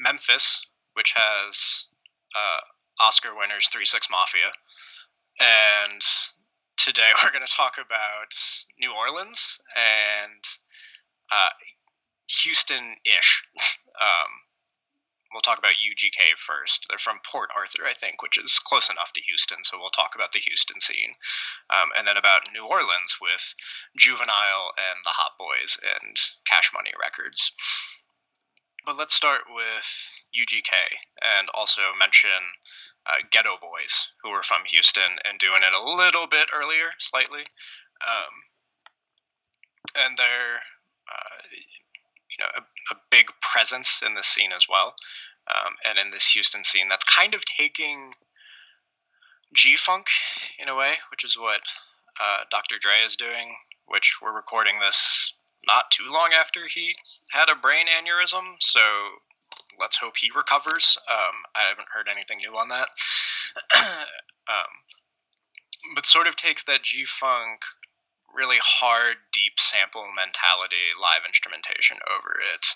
[0.00, 0.62] Memphis,
[0.94, 1.86] which has
[2.34, 2.60] uh,
[3.00, 4.52] Oscar winners Three Six Mafia,
[5.40, 6.02] and
[6.76, 8.32] today we're going to talk about
[8.78, 10.42] New Orleans and
[11.30, 11.50] uh,
[12.42, 13.42] Houston-ish.
[14.00, 14.30] um,
[15.32, 16.86] we'll talk about UGK first.
[16.88, 19.58] They're from Port Arthur, I think, which is close enough to Houston.
[19.62, 21.12] So we'll talk about the Houston scene,
[21.70, 23.54] um, and then about New Orleans with
[23.96, 26.16] Juvenile and the Hot Boys and
[26.48, 27.52] Cash Money Records.
[28.86, 30.70] But let's start with UGK
[31.20, 32.30] and also mention
[33.04, 37.40] uh, Geto Boys, who were from Houston and doing it a little bit earlier, slightly.
[38.06, 38.46] Um,
[39.98, 40.62] and they're,
[41.10, 44.94] uh, you know, a, a, big presence in the scene as well.
[45.48, 48.12] Um, and in this Houston scene, that's kind of taking
[49.52, 50.06] G Funk
[50.60, 51.62] in a way, which is what
[52.20, 52.76] uh, Dr.
[52.80, 55.32] Dre is doing, which we're recording this
[55.66, 56.94] not too long after he
[57.30, 58.56] had a brain aneurysm.
[58.60, 58.80] So
[59.78, 60.98] let's hope he recovers.
[61.08, 62.88] Um, I haven't heard anything new on that.
[64.48, 64.72] um,
[65.94, 67.60] but sort of takes that G Funk
[68.34, 72.66] really hard, deep sample mentality, live instrumentation over it.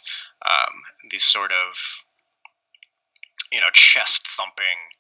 [0.47, 0.73] Um,
[1.11, 1.77] these sort of,
[3.53, 4.97] you know, chest thumping,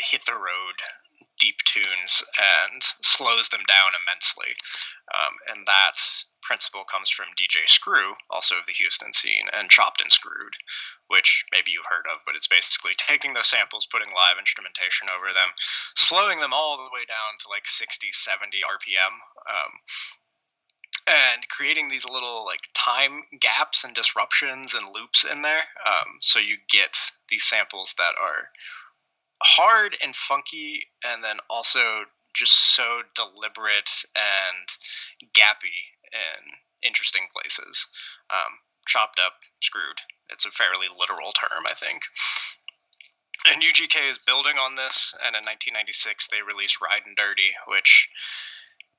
[0.00, 0.76] hit the road
[1.38, 4.52] deep tunes and slows them down immensely.
[5.14, 5.96] Um, and that
[6.42, 10.54] principle comes from DJ Screw, also of the Houston scene, and Chopped and Screwed,
[11.08, 15.32] which maybe you've heard of, but it's basically taking those samples, putting live instrumentation over
[15.32, 15.50] them,
[15.96, 19.14] slowing them all the way down to like 60, 70 RPM.
[19.48, 19.72] Um,
[21.08, 26.38] and creating these little like time gaps and disruptions and loops in there um, so
[26.38, 26.96] you get
[27.30, 28.50] these samples that are
[29.42, 36.40] hard and funky and then also just so deliberate and gappy in
[36.82, 37.86] interesting places.
[38.30, 40.00] Um, chopped up, screwed.
[40.30, 42.02] It's a fairly literal term, I think.
[43.46, 48.08] And UGK is building on this, and in 1996 they released Ridin' Dirty, which,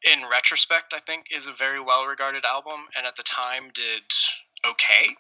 [0.04, 4.08] in retrospect, I think is a very well regarded album, and at the time did
[4.64, 5.16] okay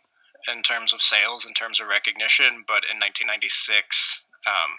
[0.47, 4.71] in terms of sales, in terms of recognition, but in 1996, um,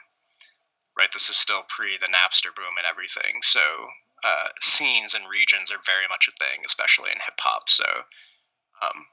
[0.96, 3.60] right, this is still pre the Napster boom and everything, so
[4.24, 7.68] uh, scenes and regions are very much a thing, especially in hip hop.
[7.68, 7.84] So,
[8.82, 9.06] um,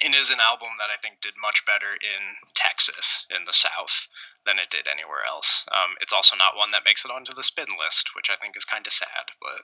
[0.00, 2.22] it is an album that I think did much better in
[2.54, 4.08] Texas, in the South,
[4.44, 5.64] than it did anywhere else.
[5.70, 8.56] Um, it's also not one that makes it onto the spin list, which I think
[8.56, 9.30] is kind of sad.
[9.38, 9.62] But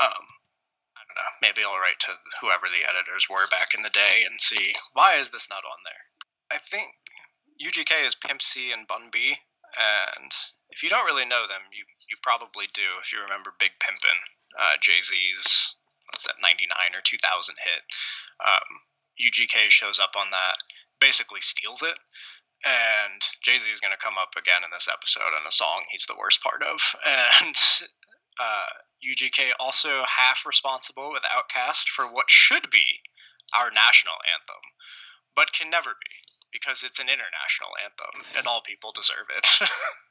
[0.00, 0.24] um,
[0.96, 1.32] I don't know.
[1.42, 5.16] Maybe I'll write to whoever the editors were back in the day and see why
[5.16, 6.04] is this not on there.
[6.50, 6.96] I think
[7.60, 9.36] UGK is Pimp C and Bun B,
[9.76, 10.32] and
[10.70, 14.20] if you don't really know them, you you probably do if you remember Big Pimpin',
[14.58, 15.74] uh, Jay Z's
[16.12, 17.82] was that '99 or 2000 hit.
[18.42, 18.68] Um,
[19.20, 20.56] UGK shows up on that,
[20.98, 21.98] basically steals it,
[22.64, 25.84] and Jay Z is going to come up again in this episode in a song
[25.90, 27.56] he's the worst part of, and.
[28.40, 33.00] Uh, UGK also half responsible with Outkast for what should be
[33.56, 34.60] our national anthem,
[35.34, 36.14] but can never be
[36.52, 39.46] because it's an international anthem and all people deserve it.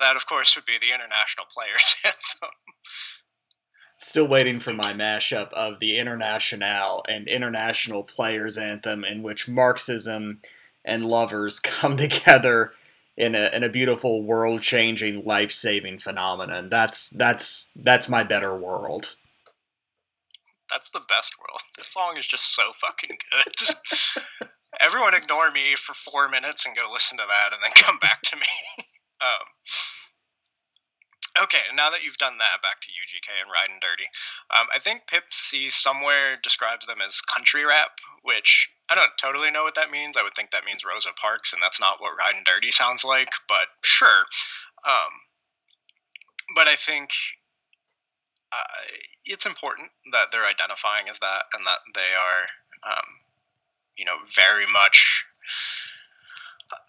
[0.00, 2.50] that, of course, would be the International Players Anthem.
[3.96, 10.40] Still waiting for my mashup of the International and International Players Anthem, in which Marxism
[10.84, 12.72] and lovers come together
[13.16, 16.68] in a in a beautiful, world changing, life saving phenomenon.
[16.68, 19.14] That's that's that's my better world.
[20.70, 21.60] That's the best world.
[21.78, 24.48] This song is just so fucking good.
[24.80, 28.22] Everyone ignore me for four minutes and go listen to that, and then come back
[28.22, 28.84] to me.
[29.20, 29.46] Um,
[31.42, 34.08] okay, now that you've done that, back to UGK and Ridin' Dirty.
[34.50, 39.50] Um, I think Pimp C somewhere describes them as country rap, which I don't totally
[39.50, 40.16] know what that means.
[40.16, 43.30] I would think that means Rosa Parks, and that's not what Ridin' Dirty sounds like,
[43.48, 44.24] but sure.
[44.86, 45.12] Um,
[46.54, 47.10] but I think
[48.52, 48.82] uh,
[49.24, 53.08] it's important that they're identifying as that and that they are, um,
[53.96, 55.24] you know, very much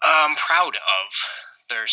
[0.04, 1.06] um, proud of
[1.68, 1.86] their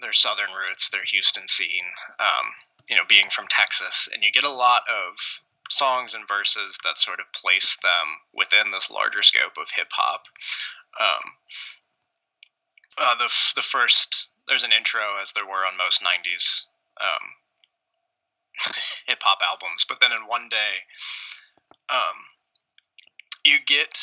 [0.00, 1.86] their southern roots, their Houston scene,
[2.20, 2.52] um,
[2.88, 5.16] you know, being from Texas, and you get a lot of
[5.68, 10.24] songs and verses that sort of place them within this larger scope of hip hop.
[11.00, 11.32] Um,
[12.98, 16.62] uh, the the first there's an intro as there were on most '90s
[17.00, 18.72] um,
[19.06, 20.84] hip hop albums, but then in one day,
[21.90, 22.16] um,
[23.44, 23.98] you get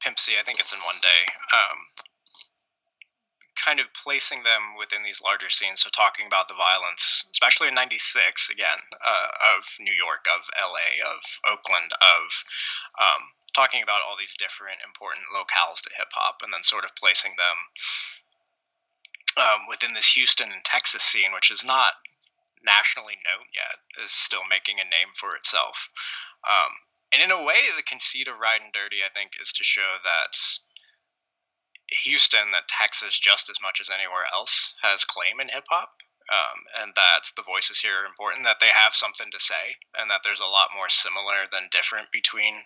[0.00, 0.34] Pimp C.
[0.38, 1.24] I think it's in one day.
[3.64, 5.80] Kind of placing them within these larger scenes.
[5.80, 11.00] So talking about the violence, especially in '96, again, uh, of New York, of LA,
[11.00, 12.44] of Oakland, of
[13.00, 16.92] um, talking about all these different important locales to hip hop, and then sort of
[16.96, 17.56] placing them
[19.36, 21.94] um, within this Houston and Texas scene, which is not
[22.64, 25.88] nationally known yet, is still making a name for itself.
[26.44, 26.72] Um,
[27.12, 30.34] and in a way, the conceit of Ridin' Dirty, I think, is to show that
[32.02, 35.90] Houston, that Texas, just as much as anywhere else, has claim in hip hop.
[36.24, 40.08] Um, and that the voices here are important, that they have something to say, and
[40.08, 42.64] that there's a lot more similar than different between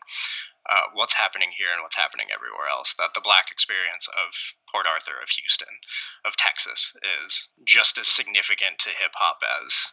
[0.70, 2.94] uh, what's happening here and what's happening everywhere else.
[3.02, 4.30] That the black experience of
[4.70, 5.74] Port Arthur, of Houston,
[6.22, 9.90] of Texas is just as significant to hip hop as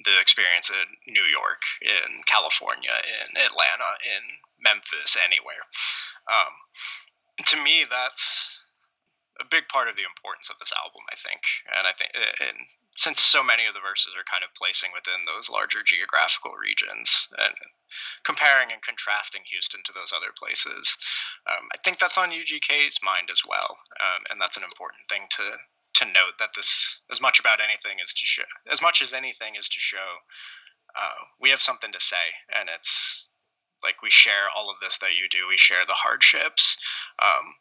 [0.00, 4.22] the experience in New York, in California, in Atlanta, in
[4.64, 5.68] Memphis, anywhere.
[6.26, 6.54] Um,
[7.46, 8.53] to me, that's
[9.40, 11.42] a big part of the importance of this album, I think.
[11.66, 12.58] And I think, and
[12.94, 17.26] since so many of the verses are kind of placing within those larger geographical regions
[17.34, 17.54] and
[18.22, 20.94] comparing and contrasting Houston to those other places,
[21.50, 23.78] um, I think that's on UGK's mind as well.
[23.98, 25.58] Um, and that's an important thing to
[25.94, 29.54] to note that this, as much about anything is to show, as much as anything
[29.54, 30.18] is to show,
[30.90, 33.26] uh, we have something to say, and it's
[33.84, 35.46] like we share all of this that you do.
[35.46, 36.76] We share the hardships.
[37.22, 37.54] Um,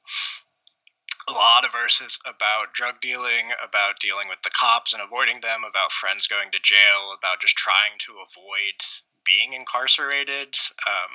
[1.29, 5.63] a lot of verses about drug dealing, about dealing with the cops and avoiding them,
[5.63, 8.77] about friends going to jail, about just trying to avoid
[9.25, 10.55] being incarcerated.
[10.83, 11.11] Um,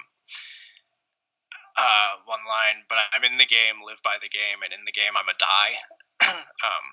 [1.79, 4.97] uh, one line, but I'm in the game, live by the game, and in the
[4.97, 5.79] game I'm a die.
[6.67, 6.87] um,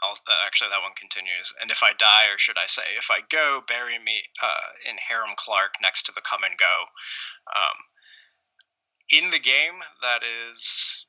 [0.00, 1.52] uh, actually, that one continues.
[1.60, 4.96] And if I die, or should I say, if I go, bury me uh, in
[4.96, 6.88] Hiram Clark next to the come and go.
[7.52, 7.78] Um,
[9.10, 11.03] in the game, that is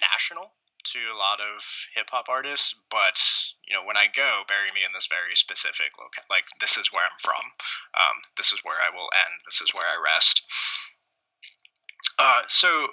[0.00, 1.60] national to a lot of
[1.94, 3.20] hip hop artists, but
[3.68, 6.26] you know, when I go, bury me in this very specific location.
[6.32, 7.44] Like this is where I'm from.
[7.94, 9.44] Um, this is where I will end.
[9.44, 10.42] This is where I rest.
[12.18, 12.88] Uh, so,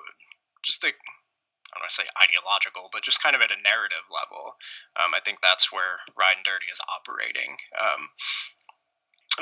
[0.63, 4.07] just the I don't want to say ideological, but just kind of at a narrative
[4.07, 4.55] level,
[4.95, 7.59] um, I think that's where Ridin' Dirty is operating.
[7.75, 8.07] Um,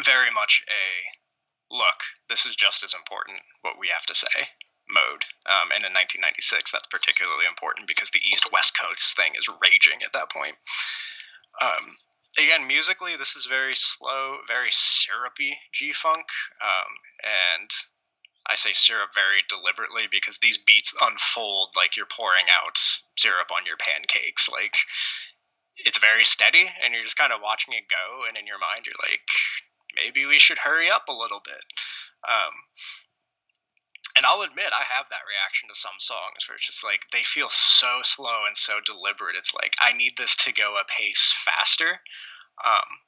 [0.04, 0.84] very much a
[1.69, 2.01] look.
[2.28, 3.39] This is just as important.
[3.62, 4.49] What we have to say
[4.89, 5.25] mode.
[5.49, 10.01] Um, and in 1996, that's particularly important because the East West Coast thing is raging
[10.05, 10.55] at that point.
[11.61, 11.95] Um,
[12.37, 16.25] again, musically, this is very slow, very syrupy G Funk.
[16.61, 16.91] Um,
[17.23, 17.69] and
[18.47, 22.77] I say syrup very deliberately because these beats unfold like you're pouring out
[23.17, 24.49] syrup on your pancakes.
[24.49, 24.75] Like,
[25.77, 28.27] it's very steady, and you're just kind of watching it go.
[28.27, 29.25] And in your mind, you're like,
[29.95, 31.65] maybe we should hurry up a little bit.
[32.27, 32.53] Um,
[34.15, 37.28] and I'll admit I have that reaction to some songs where it's just like they
[37.28, 39.36] feel so slow and so deliberate.
[39.36, 41.99] It's like I need this to go a pace faster.
[42.63, 43.04] Um,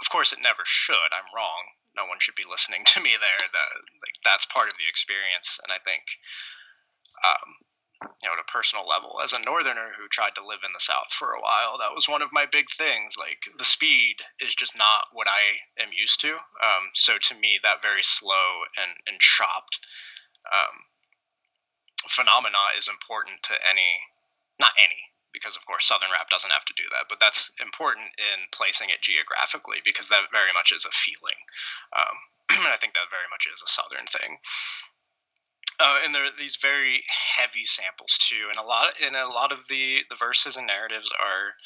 [0.00, 1.10] of course, it never should.
[1.12, 1.72] I'm wrong.
[1.96, 3.44] No one should be listening to me there.
[3.48, 3.70] That
[4.04, 6.04] like that's part of the experience, and I think,
[7.24, 7.48] um,
[8.20, 10.84] you know, at a personal level, as a northerner who tried to live in the
[10.84, 13.16] South for a while, that was one of my big things.
[13.16, 16.36] Like the speed is just not what I am used to.
[16.60, 19.80] Um, so to me, that very slow and and chopped
[20.48, 20.76] um,
[22.08, 24.00] phenomena is important to any,
[24.58, 28.10] not any, because of course Southern rap doesn't have to do that, but that's important
[28.18, 31.38] in placing it geographically because that very much is a feeling.
[31.94, 32.16] Um,
[32.66, 34.38] and I think that very much is a Southern thing.
[35.80, 39.50] Uh, and there are these very heavy samples too, and a lot and a lot
[39.50, 41.56] of the the verses and narratives are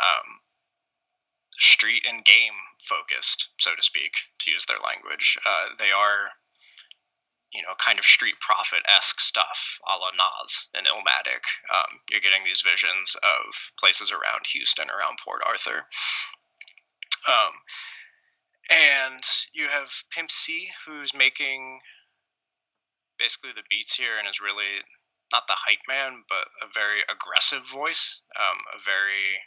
[0.00, 0.40] um,
[1.60, 5.36] street and game focused, so to speak, to use their language.
[5.44, 6.32] Uh, they are
[7.52, 11.44] you know, kind of street prophet esque stuff, a la Nas and Illmatic.
[11.68, 15.84] Um, you're getting these visions of places around Houston, around Port Arthur.
[17.28, 17.52] Um,
[18.70, 21.80] and you have Pimp C, who's making
[23.18, 24.80] basically the beats here and is really
[25.30, 29.40] not the hype man, but a very aggressive voice, um, a very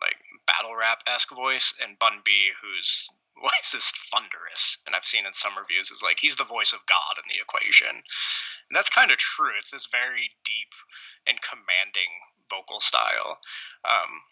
[0.00, 0.16] like
[0.46, 3.08] battle rap esque voice, and Bun B, who's
[3.40, 6.86] voice is thunderous, and I've seen in some reviews is like he's the voice of
[6.86, 9.56] God in the equation, and that's kind of true.
[9.58, 10.72] It's this very deep
[11.26, 12.12] and commanding
[12.48, 13.40] vocal style.
[13.84, 14.22] Um,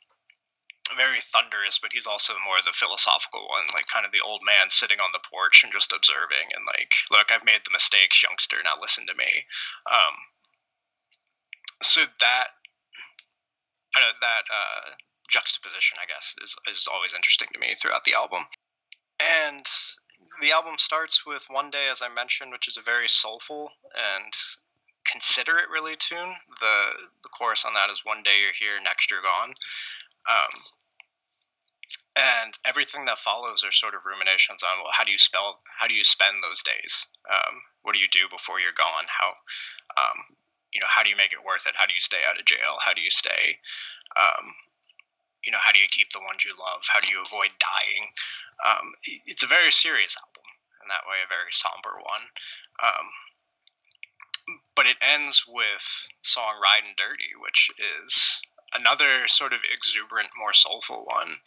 [0.97, 4.73] very thunderous, but he's also more the philosophical one, like kind of the old man
[4.73, 8.57] sitting on the porch and just observing and like, look, I've made the mistakes, youngster.
[8.65, 9.29] Now listen to me.
[9.85, 10.15] Um,
[11.83, 12.57] so that
[13.97, 14.97] uh, that uh,
[15.29, 18.49] juxtaposition, I guess, is is always interesting to me throughout the album.
[19.21, 19.65] And
[20.41, 24.33] the album starts with One Day, as I mentioned, which is a very soulful and
[25.05, 26.35] considerate, really, tune.
[26.61, 26.77] The,
[27.23, 29.55] the chorus on that is One Day You're Here, Next You're Gone.
[30.29, 30.55] Um,
[32.15, 35.87] and everything that follows are sort of ruminations on well how do you spell how
[35.87, 39.33] do you spend those days um, what do you do before you're gone how
[39.97, 40.37] um,
[40.73, 41.75] you know, how do you make it worth it?
[41.77, 42.77] How do you stay out of jail?
[42.85, 43.59] How do you stay,
[44.17, 44.55] um,
[45.49, 46.85] you know, how do you keep the ones you love?
[46.93, 48.13] How do you avoid dying?
[48.69, 48.93] Um,
[49.25, 50.45] it's a very serious album,
[50.85, 52.29] and that way, a very somber one.
[52.85, 53.09] Um,
[54.77, 55.89] but it ends with
[56.21, 58.43] song "Ridin' Dirty," which is
[58.77, 61.41] another sort of exuberant, more soulful one.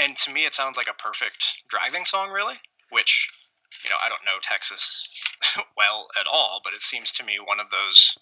[0.00, 2.56] And to me, it sounds like a perfect driving song, really.
[2.88, 3.28] Which,
[3.84, 5.06] you know, I don't know Texas
[5.76, 8.16] well at all, but it seems to me one of those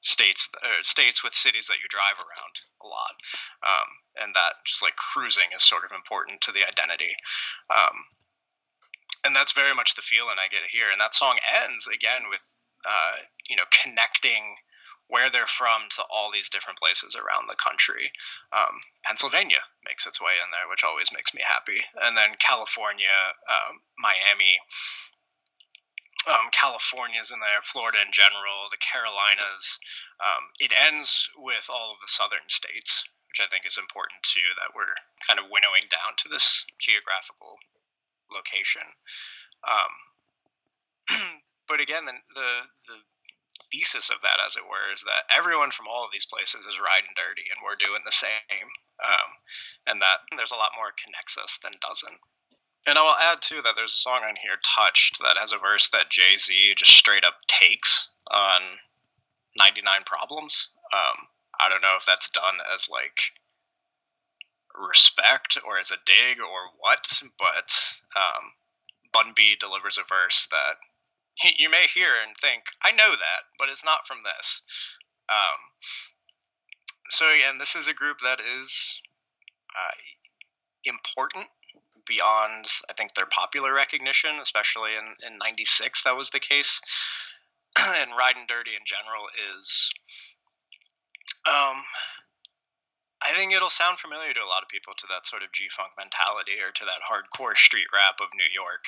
[0.00, 3.14] states uh, states with cities that you drive around a lot,
[3.62, 3.88] um,
[4.20, 7.14] and that just like cruising is sort of important to the identity.
[7.70, 8.10] Um,
[9.24, 10.90] and that's very much the feeling I get here.
[10.90, 12.42] And that song ends again with
[12.84, 14.58] uh, you know connecting
[15.12, 18.08] where they're from to all these different places around the country.
[18.48, 21.84] Um, Pennsylvania makes its way in there, which always makes me happy.
[22.00, 23.12] And then California,
[23.44, 24.56] um, Miami,
[26.24, 29.76] um, California's in there, Florida in general, the Carolinas.
[30.22, 34.46] Um, it ends with all of the southern states, which I think is important too,
[34.62, 34.94] that we're
[35.26, 37.58] kind of winnowing down to this geographical
[38.30, 38.86] location.
[39.66, 39.92] Um,
[41.68, 42.50] but again, the, the,
[42.86, 42.98] the
[43.74, 46.78] thesis of that, as it were, is that everyone from all of these places is
[46.78, 48.68] riding dirty, and we're doing the same,
[49.02, 49.30] um,
[49.90, 52.20] and that there's a lot more connects us than doesn't.
[52.86, 55.58] And I will add too that there's a song on here, "Touched," that has a
[55.58, 58.78] verse that Jay Z just straight up takes on
[59.56, 60.68] 99 Problems.
[60.92, 61.28] Um,
[61.60, 63.32] I don't know if that's done as like
[64.74, 67.06] respect or as a dig or what,
[67.38, 67.70] but
[68.16, 68.52] um,
[69.12, 70.76] Bun B delivers a verse that
[71.58, 74.62] you may hear and think, I know that, but it's not from this.
[75.28, 75.60] Um,
[77.08, 79.00] so again, this is a group that is
[79.76, 79.96] uh,
[80.84, 81.46] important
[82.06, 86.80] beyond, I think, their popular recognition, especially in, in 96, that was the case.
[87.78, 89.90] and Ridin' Dirty in general is
[91.46, 91.82] um,
[93.22, 95.70] I think it'll sound familiar to a lot of people to that sort of G
[95.70, 98.82] Funk mentality or to that hardcore street rap of New York,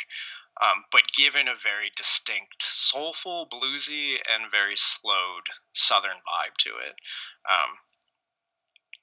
[0.59, 6.99] um, but given a very distinct, soulful, bluesy, and very slowed Southern vibe to it.
[7.47, 7.78] Um,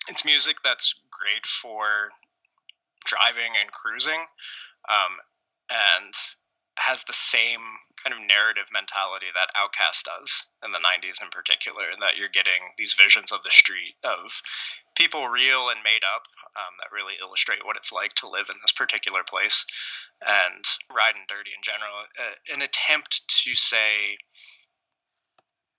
[0.09, 2.11] it's music that's great for
[3.05, 4.27] driving and cruising,
[4.91, 5.13] um,
[5.69, 6.13] and
[6.75, 7.63] has the same
[8.03, 12.33] kind of narrative mentality that OutKast does in the 90s in particular, and that you're
[12.33, 14.41] getting these visions of the street of
[14.97, 16.25] people real and made up
[16.57, 19.65] um, that really illustrate what it's like to live in this particular place.
[20.21, 24.17] And Ridin' Dirty in general, uh, an attempt to say,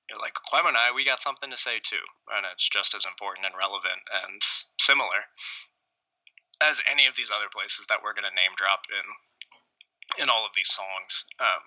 [0.09, 2.03] you know, like I, we got something to say too,
[2.35, 4.43] and it's just as important and relevant and
[4.81, 5.27] similar
[6.63, 9.07] as any of these other places that we're going to name drop in
[10.23, 11.25] in all of these songs.
[11.41, 11.63] Um,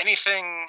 [0.00, 0.66] anything?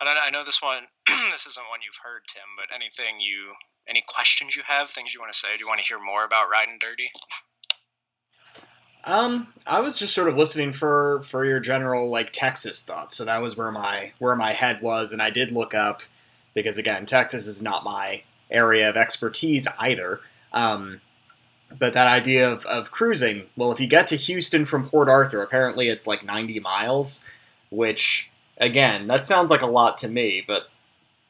[0.00, 0.84] I know this one.
[1.30, 2.42] this isn't one you've heard, Tim.
[2.56, 3.52] But anything you,
[3.88, 5.48] any questions you have, things you want to say?
[5.56, 7.10] Do you want to hear more about Ridin' Dirty?
[9.04, 13.16] Um, I was just sort of listening for for your general like Texas thoughts.
[13.16, 16.02] So that was where my where my head was, and I did look up
[16.54, 20.20] because again, Texas is not my area of expertise either.
[20.52, 21.00] Um,
[21.78, 25.42] but that idea of, of cruising, well, if you get to Houston from Port Arthur,
[25.42, 27.24] apparently it's like 90 miles,
[27.70, 30.68] which, again, that sounds like a lot to me, but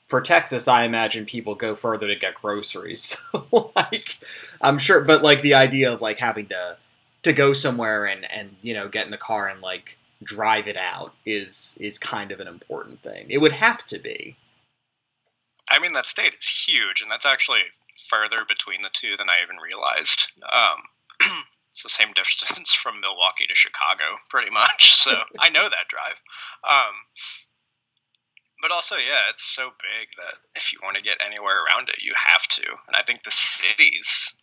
[0.08, 3.16] for Texas, I imagine people go further to get groceries.
[3.30, 4.18] So, like,
[4.60, 6.76] I'm sure, but like the idea of like having to
[7.22, 10.76] to go somewhere and and you know get in the car and like drive it
[10.76, 13.26] out is is kind of an important thing.
[13.28, 14.36] It would have to be.
[15.70, 17.60] I mean, that state is huge, and that's actually
[18.08, 20.32] further between the two than I even realized.
[20.50, 20.82] Um,
[21.78, 24.98] it's the same distance from Milwaukee to Chicago, pretty much.
[25.08, 26.20] So I know that drive.
[26.68, 26.94] Um,
[28.60, 32.02] but also, yeah, it's so big that if you want to get anywhere around it,
[32.02, 32.62] you have to.
[32.88, 34.34] And I think the cities,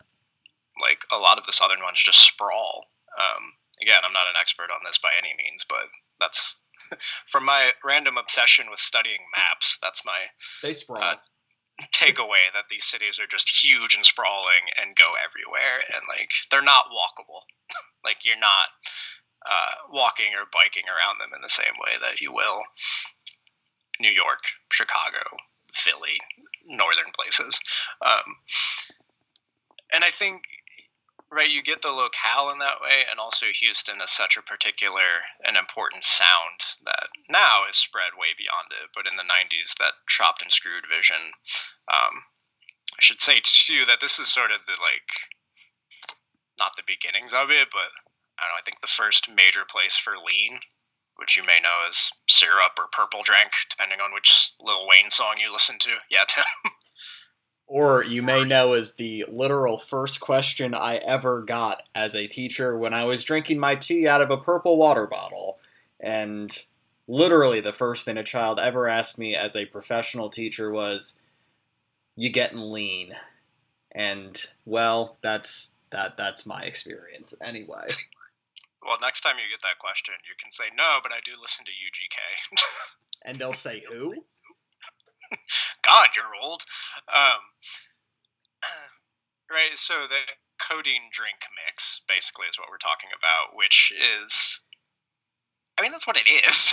[0.80, 2.86] like a lot of the southern ones, just sprawl.
[3.20, 5.86] Um, again, I'm not an expert on this by any means, but
[6.18, 6.56] that's
[7.28, 9.78] from my random obsession with studying maps.
[9.82, 10.32] That's my
[10.62, 11.02] they sprawl.
[11.02, 11.16] Uh,
[11.92, 16.62] takeaway that these cities are just huge and sprawling and go everywhere and like they're
[16.62, 17.42] not walkable.
[18.04, 18.70] Like you're not
[19.42, 22.62] uh, walking or biking around them in the same way that you will
[23.98, 24.38] new york
[24.70, 25.18] chicago
[25.74, 26.14] philly
[26.64, 27.58] northern places.
[28.04, 28.36] Um,
[29.92, 30.42] and i think
[31.32, 35.24] right you get the locale in that way and also houston is such a particular
[35.44, 39.98] and important sound that now is spread way beyond it but in the 90s that
[40.08, 41.32] chopped and screwed vision
[41.90, 42.22] um,
[42.94, 45.10] i should say too that this is sort of the like
[46.58, 47.90] not the beginnings of it but
[48.38, 50.58] i don't know i think the first major place for lean
[51.16, 55.36] which you may know as syrup or purple drink, depending on which Lil Wayne song
[55.40, 55.90] you listen to.
[56.10, 56.44] Yeah, Tim.
[57.66, 62.78] Or you may know as the literal first question I ever got as a teacher
[62.78, 65.58] when I was drinking my tea out of a purple water bottle.
[65.98, 66.56] And
[67.08, 71.18] literally the first thing a child ever asked me as a professional teacher was,
[72.14, 73.14] You getting lean?
[73.90, 77.88] And well, that's that that's my experience anyway.
[78.86, 81.64] Well, next time you get that question, you can say no, but I do listen
[81.64, 82.94] to UGK.
[83.22, 84.24] and they'll say who?
[85.84, 86.62] God, you're old.
[87.08, 87.42] Um,
[89.50, 89.76] right.
[89.76, 90.20] So the
[90.60, 94.60] codeine drink mix basically is what we're talking about, which is,
[95.78, 96.72] I mean, that's what it is.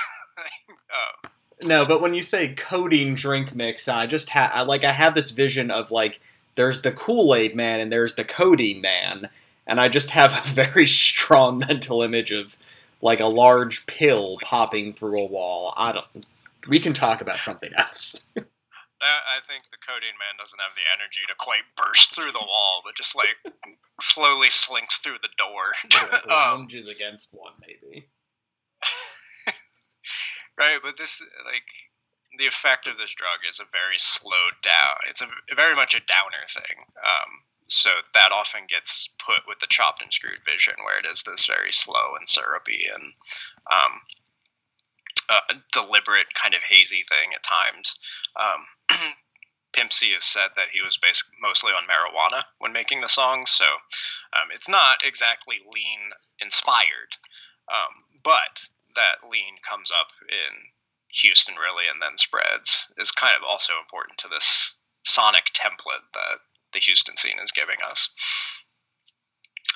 [0.92, 1.30] oh.
[1.62, 5.30] No, but when you say codeine drink mix, I just have like I have this
[5.30, 6.20] vision of like
[6.56, 9.30] there's the Kool Aid man and there's the codeine man,
[9.66, 12.58] and I just have a very strong mental image of
[13.02, 15.74] like a large pill popping through a wall.
[15.78, 16.26] I don't.
[16.68, 18.24] We can talk about something else.
[19.34, 22.82] I think the codeine man doesn't have the energy to quite burst through the wall,
[22.86, 23.34] but just like
[24.00, 25.74] slowly slinks through the door.
[26.14, 28.08] like, lounges um, against one, maybe.
[30.58, 31.66] right, but this like
[32.38, 35.10] the effect of this drug is a very slowed down.
[35.10, 36.86] It's a very much a downer thing.
[37.02, 41.24] Um, so that often gets put with the chopped and screwed vision, where it is
[41.24, 43.14] this very slow and syrupy and
[43.72, 44.02] um,
[45.34, 47.98] uh, deliberate kind of hazy thing at times.
[48.36, 48.98] Um,
[49.74, 53.46] Pimp C has said that he was based mostly on marijuana when making the song,
[53.48, 57.18] so um, it's not exactly lean inspired,
[57.72, 60.70] um, but that lean comes up in
[61.22, 64.74] Houston really and then spreads is kind of also important to this
[65.04, 66.42] sonic template that
[66.74, 68.10] the Houston scene is giving us.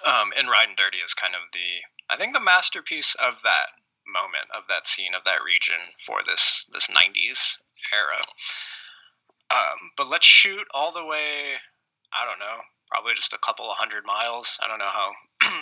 [0.05, 0.47] Um, and
[0.77, 3.69] Dirty is kind of the, I think, the masterpiece of that
[4.17, 7.61] moment, of that scene, of that region for this this '90s
[7.93, 8.17] era.
[9.53, 11.61] Um, but let's shoot all the way.
[12.11, 14.57] I don't know, probably just a couple of hundred miles.
[14.61, 15.13] I don't know how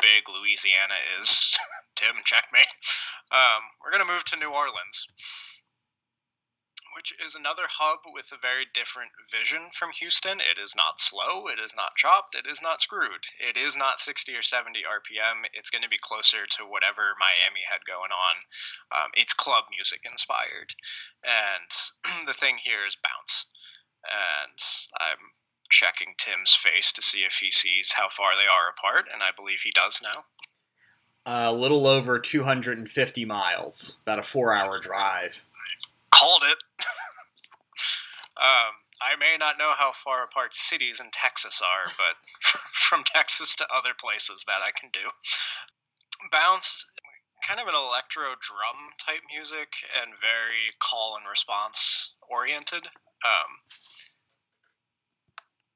[0.00, 1.56] big Louisiana is.
[1.96, 2.72] Tim, checkmate.
[3.32, 5.06] Um, we're gonna move to New Orleans
[6.96, 10.40] which is another hub with a very different vision from Houston.
[10.40, 13.28] It is not slow, it is not chopped, it is not screwed.
[13.36, 15.44] It is not 60 or 70 RPM.
[15.52, 18.34] It's going to be closer to whatever Miami had going on.
[18.96, 20.72] Um, it's club music inspired.
[21.20, 21.68] And
[22.26, 23.44] the thing here is bounce.
[24.08, 24.56] And
[24.96, 25.36] I'm
[25.68, 29.36] checking Tim's face to see if he sees how far they are apart, and I
[29.36, 30.24] believe he does now.
[31.28, 35.44] A little over 250 miles, about a four hour drive
[36.16, 36.58] called it.
[38.40, 38.72] um,
[39.04, 42.16] I may not know how far apart cities in Texas are, but
[42.88, 45.12] from Texas to other places, that I can do.
[46.32, 46.86] Bounce,
[47.46, 49.68] kind of an electro drum type music
[50.00, 52.88] and very call and response oriented.
[53.20, 53.50] Um,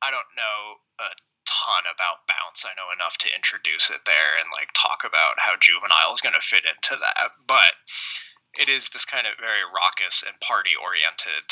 [0.01, 1.13] I don't know a
[1.45, 2.65] ton about bounce.
[2.65, 6.39] I know enough to introduce it there and like talk about how juvenile is going
[6.39, 7.77] to fit into that, but
[8.59, 11.51] it is this kind of very raucous and party oriented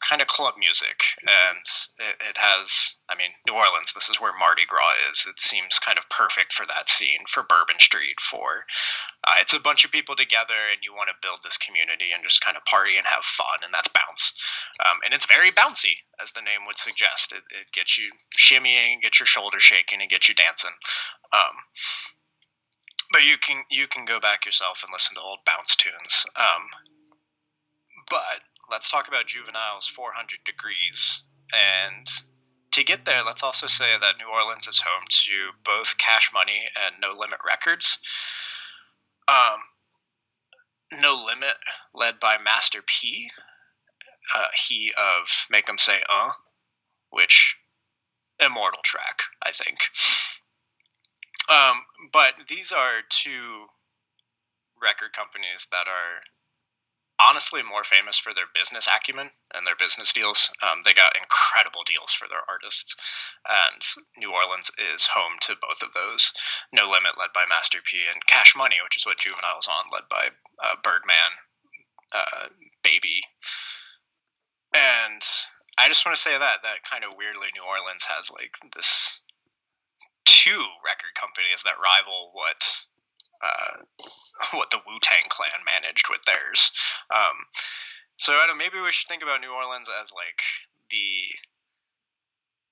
[0.00, 1.02] kind of club music.
[1.26, 1.64] And
[1.98, 5.26] it, it, has i mean new orleans this is where mardi gras is.
[5.26, 8.64] It seems kind of perfect for that scene for bourbon street for
[9.26, 12.22] uh, it's a bunch of people together and you want to build this community and
[12.22, 14.32] just kind of party and have fun and that's bounce.
[14.86, 17.32] Um, and it's very bouncy as the name would suggest.
[17.32, 20.74] It, it gets you shimmying get your shoulders shaking and get you dancing.
[21.32, 21.58] Um,
[23.12, 26.26] but you can you can go back yourself and listen to old bounce tunes.
[26.36, 26.68] Um,
[28.08, 31.22] but let's talk about Juvenile's 400 Degrees.
[31.52, 32.06] And
[32.72, 36.68] to get there, let's also say that New Orleans is home to both Cash Money
[36.76, 37.98] and No Limit Records.
[39.26, 39.60] Um,
[41.00, 41.56] no Limit,
[41.94, 43.30] led by Master P,
[44.34, 46.32] uh, he of Make 'em Say Uh,
[47.10, 47.56] which
[48.40, 49.90] immortal track, I think.
[51.48, 51.82] Um,
[52.12, 53.66] but these are two
[54.80, 56.22] record companies that are
[57.18, 60.50] honestly more famous for their business acumen and their business deals.
[60.62, 62.94] Um, they got incredible deals for their artists,
[63.48, 63.82] and
[64.16, 66.32] New Orleans is home to both of those.
[66.72, 70.06] No Limit, led by Master P, and Cash Money, which is what Juvenile's on, led
[70.08, 70.30] by
[70.62, 71.32] uh, Birdman,
[72.14, 73.24] uh, Baby,
[74.74, 75.22] and
[75.78, 79.20] I just want to say that that kind of weirdly New Orleans has like this
[80.28, 82.60] two record companies that rival what
[83.40, 83.80] uh,
[84.58, 86.70] what the Wu Tang Clan managed with theirs.
[87.08, 87.48] Um,
[88.20, 88.60] so I don't.
[88.60, 90.42] Maybe we should think about New Orleans as like
[90.92, 91.32] the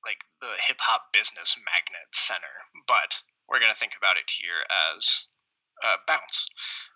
[0.05, 3.17] like the hip hop business magnet center, but
[3.49, 5.27] we're gonna think about it here as
[5.81, 6.47] uh, bounce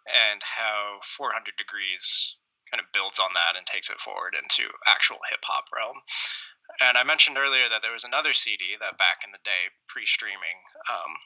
[0.08, 2.36] and how 400 degrees
[2.70, 5.98] kind of builds on that and takes it forward into actual hip hop realm.
[6.80, 10.06] And I mentioned earlier that there was another CD that back in the day, pre
[10.06, 11.20] streaming, um,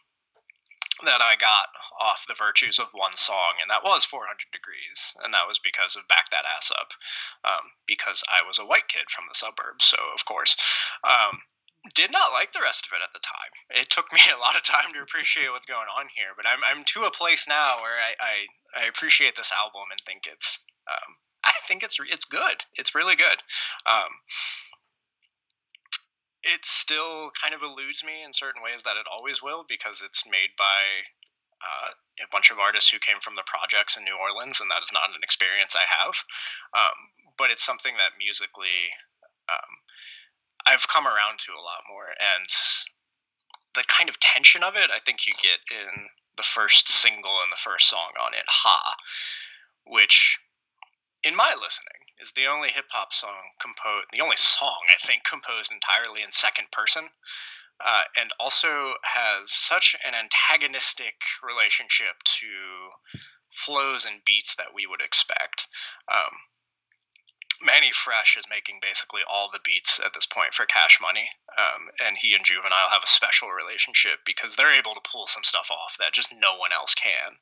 [1.03, 5.15] that I got off the virtues of one song, and that was 400 Degrees.
[5.23, 6.91] And that was because of Back That Ass Up,
[7.43, 9.85] um, because I was a white kid from the suburbs.
[9.85, 10.55] So, of course,
[11.03, 11.43] um,
[11.95, 13.53] did not like the rest of it at the time.
[13.71, 16.63] It took me a lot of time to appreciate what's going on here, but I'm,
[16.63, 18.35] I'm to a place now where I, I,
[18.83, 22.65] I appreciate this album and think it's um, I think it's it's good.
[22.75, 23.39] It's really good.
[23.85, 24.13] Um,
[26.45, 30.25] it still kind of eludes me in certain ways that it always will because it's
[30.29, 31.09] made by
[31.65, 31.91] uh,
[32.21, 34.93] a bunch of artists who came from the projects in New Orleans, and that is
[34.93, 36.15] not an experience I have.
[36.77, 36.99] Um,
[37.41, 38.93] but it's something that musically
[39.49, 39.73] um,
[40.69, 42.47] I've come around to a lot more, and
[43.75, 47.51] the kind of tension of it, I think you get in the first single and
[47.51, 48.97] the first song on it, "Ha,"
[49.87, 50.39] which
[51.25, 55.25] in my listening, is the only hip hop song composed, the only song I think
[55.25, 57.09] composed entirely in second person,
[57.85, 62.47] uh, and also has such an antagonistic relationship to
[63.51, 65.67] flows and beats that we would expect.
[66.13, 66.35] Um,
[67.63, 71.29] Mannie Fresh is making basically all the beats at this point for Cash Money,
[71.59, 75.45] um, and he and Juvenile have a special relationship because they're able to pull some
[75.45, 77.37] stuff off that just no one else can.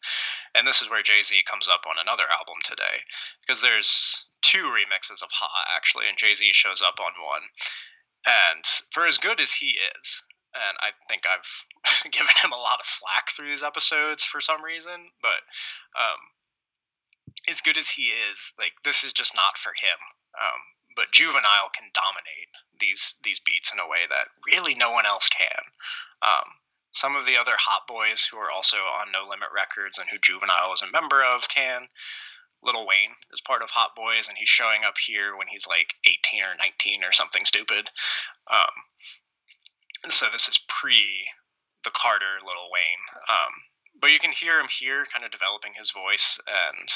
[0.55, 3.07] And this is where Jay Z comes up on another album today,
[3.41, 7.49] because there's two remixes of Ha actually, and Jay Z shows up on one.
[8.27, 10.23] And for as good as he is,
[10.55, 11.49] and I think I've
[12.13, 15.41] given him a lot of flack through these episodes for some reason, but
[15.97, 16.21] um,
[17.49, 19.99] as good as he is, like this is just not for him.
[20.39, 20.61] Um,
[20.95, 25.29] but Juvenile can dominate these these beats in a way that really no one else
[25.29, 25.63] can.
[26.23, 26.61] Um,
[26.93, 30.19] some of the other hot boys who are also on No Limit Records and who
[30.19, 31.89] Juvenile is a member of can.
[32.63, 35.95] Lil Wayne is part of Hot Boys, and he's showing up here when he's like
[36.07, 37.91] 18 or 19 or something stupid.
[38.47, 38.87] Um,
[40.09, 41.27] so this is pre
[41.83, 43.05] the Carter Lil Wayne.
[43.29, 43.53] Um,
[44.01, 46.89] but you can hear him here kind of developing his voice and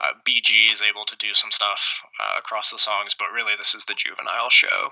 [0.00, 3.74] uh, bg is able to do some stuff uh, across the songs but really this
[3.74, 4.90] is the juvenile show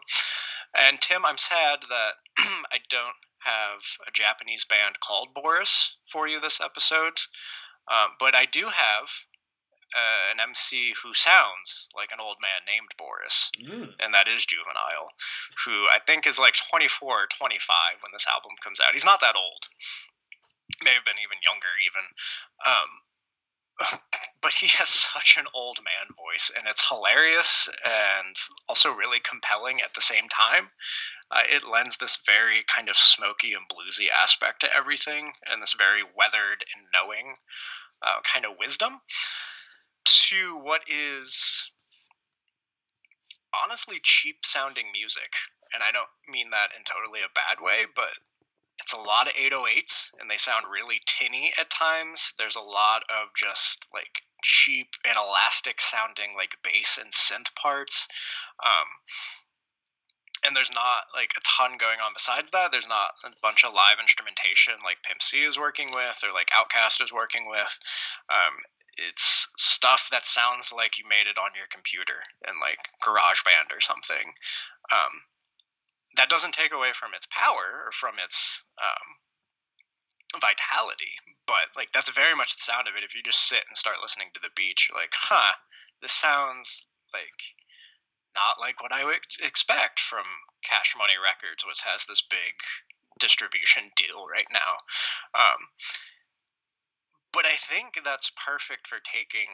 [0.77, 2.15] and tim i'm sad that
[2.73, 7.19] i don't have a japanese band called boris for you this episode
[7.91, 9.09] uh, but i do have
[9.95, 13.89] uh, an MC who sounds like an old man named Boris, mm.
[14.01, 15.09] and that is Juvenile,
[15.65, 18.93] who I think is like 24 or 25 when this album comes out.
[18.93, 19.65] He's not that old,
[20.85, 22.05] may have been even younger even
[22.67, 22.91] um,
[24.43, 28.37] but he has such an old man voice and it's hilarious and
[28.69, 30.71] also really compelling at the same time.
[31.31, 35.75] Uh, it lends this very kind of smoky and bluesy aspect to everything and this
[35.77, 37.37] very weathered and knowing
[38.03, 39.01] uh, kind of wisdom
[40.05, 41.71] to what is
[43.63, 45.33] honestly cheap sounding music.
[45.75, 48.17] And i don't mean that in totally a bad way but
[48.89, 52.33] it's a lot of 808s and they sound really tinny at times.
[52.39, 58.09] There's a lot of just like cheap and elastic sounding like bass and synth parts.
[58.65, 58.89] Um,
[60.41, 62.73] and there's not like a ton going on besides that.
[62.73, 66.49] There's not a bunch of live instrumentation like Pimp C is working with or like
[66.49, 67.69] OutKast is working with.
[68.33, 68.57] Um,
[68.97, 73.85] it's stuff that sounds like you made it on your computer and like GarageBand or
[73.85, 74.33] something.
[74.89, 75.29] Um,
[76.17, 81.15] that doesn't take away from its power or from its um, vitality,
[81.47, 83.05] but like that's very much the sound of it.
[83.05, 85.55] If you just sit and start listening to the beach, you're like, huh,
[86.03, 87.39] this sounds like
[88.37, 90.25] not like what I would expect from
[90.63, 92.55] Cash Money Records, which has this big
[93.19, 94.79] distribution deal right now.
[95.35, 95.75] Um,
[97.33, 99.51] but I think that's perfect for taking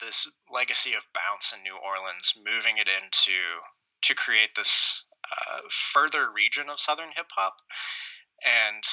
[0.00, 3.60] this legacy of bounce in New Orleans, moving it into
[4.02, 7.56] to create this uh, further region of Southern hip hop,
[8.44, 8.84] and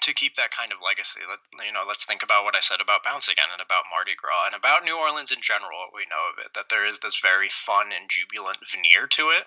[0.00, 1.20] to keep that kind of legacy.
[1.26, 4.14] Let, you know, let's think about what I said about Bounce again, and about Mardi
[4.16, 5.82] Gras, and about New Orleans in general.
[5.82, 9.34] What we know of it, that there is this very fun and jubilant veneer to
[9.34, 9.44] it,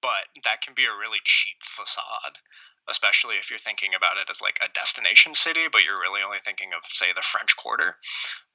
[0.00, 2.40] but that can be a really cheap facade
[2.88, 6.42] especially if you're thinking about it as like a destination city, but you're really only
[6.44, 7.94] thinking of, say, the French Quarter.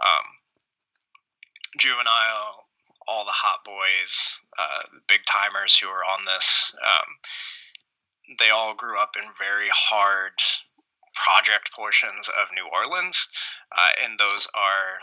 [0.03, 0.25] Um,
[1.79, 2.64] Juvenile
[3.07, 8.97] all the hot boys, uh, big timers who are on this, um, they all grew
[8.97, 10.33] up in very hard
[11.13, 13.27] project portions of New Orleans,
[13.71, 14.99] uh, and those are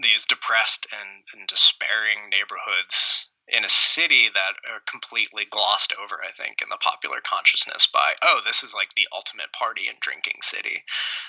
[0.00, 6.30] these depressed and, and, despairing neighborhoods in a city that are completely glossed over, I
[6.30, 10.38] think, in the popular consciousness by, oh, this is like the ultimate party and drinking
[10.42, 10.84] city.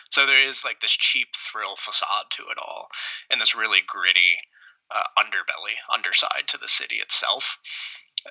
[0.10, 2.90] So there is like this cheap thrill facade to it all,
[3.32, 4.38] and this really gritty
[4.92, 7.58] uh, underbelly, underside to the city itself.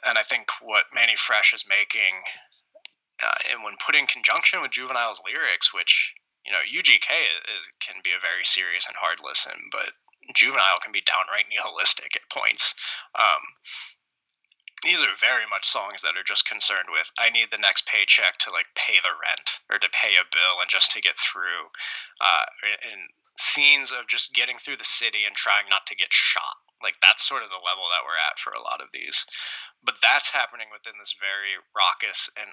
[0.04, 2.22] And I think what Mannie Fresh is making,
[3.22, 6.12] uh, and when put in conjunction with Juvenile's lyrics, which
[6.44, 9.96] you know UGK is, can be a very serious and hard listen, but
[10.34, 12.74] Juvenile can be downright nihilistic at points.
[13.14, 13.40] Um,
[14.84, 18.38] these are very much songs that are just concerned with I need the next paycheck
[18.46, 21.70] to like pay the rent or to pay a bill and just to get through.
[22.20, 22.46] Uh,
[22.86, 26.58] and scenes of just getting through the city and trying not to get shot.
[26.82, 29.26] Like that's sort of the level that we're at for a lot of these.
[29.82, 32.50] But that's happening within this very raucous and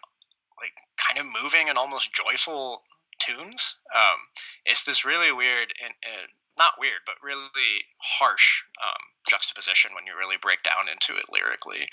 [0.61, 2.81] like kind of moving and almost joyful
[3.19, 3.75] tunes.
[3.93, 4.17] Um,
[4.65, 10.15] it's this really weird and, and not weird, but really harsh um, juxtaposition when you
[10.17, 11.87] really break down into it lyrically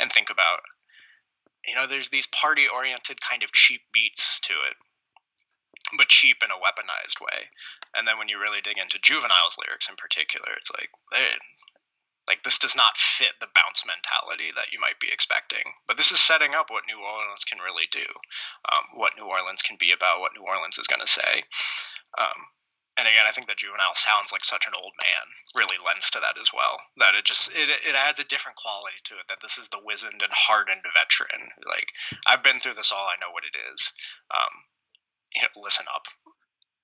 [0.00, 0.64] and think about,
[1.66, 4.76] you know, there's these party oriented kind of cheap beats to it,
[5.98, 7.50] but cheap in a weaponized way.
[7.94, 10.90] And then when you really dig into Juvenile's lyrics in particular, it's like,
[12.26, 15.62] like this does not fit the bounce mentality that you might be expecting.
[15.86, 18.06] But this is setting up what New Orleans can really do,
[18.66, 21.46] um, what New Orleans can be about, what New Orleans is going to say.
[22.18, 22.50] Um,
[22.96, 26.20] and again, I think that Juvenile sounds like such an old man really lends to
[26.24, 26.80] that as well.
[26.96, 29.28] That it just it, it adds a different quality to it.
[29.28, 31.52] That this is the wizened and hardened veteran.
[31.68, 31.92] Like
[32.24, 33.04] I've been through this all.
[33.04, 33.92] I know what it is.
[34.32, 34.52] Um,
[35.36, 36.08] you know, listen up.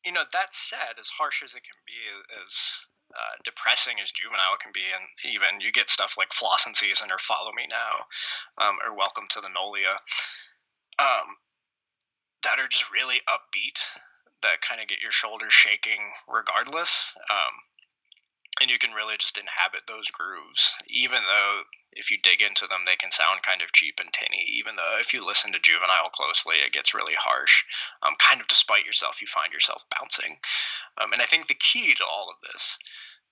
[0.04, 1.96] You know that said, as harsh as it can be,
[2.44, 2.84] as
[3.16, 7.18] uh, depressing as Juvenile can be, and even you get stuff like Flossin' Season or
[7.18, 8.04] Follow Me Now,
[8.60, 9.96] um, or Welcome to the Nolia,
[11.00, 11.40] um,
[12.44, 13.80] that are just really upbeat
[14.42, 17.14] that kind of get your shoulders shaking regardless.
[17.30, 17.54] Um,
[18.60, 21.62] and you can really just inhabit those grooves, even though
[21.92, 24.44] if you dig into them, they can sound kind of cheap and tinny.
[24.48, 27.64] Even though if you listen to Juvenile closely, it gets really harsh.
[28.02, 30.38] Um, kind of despite yourself, you find yourself bouncing.
[30.96, 32.78] Um, and I think the key to all of this,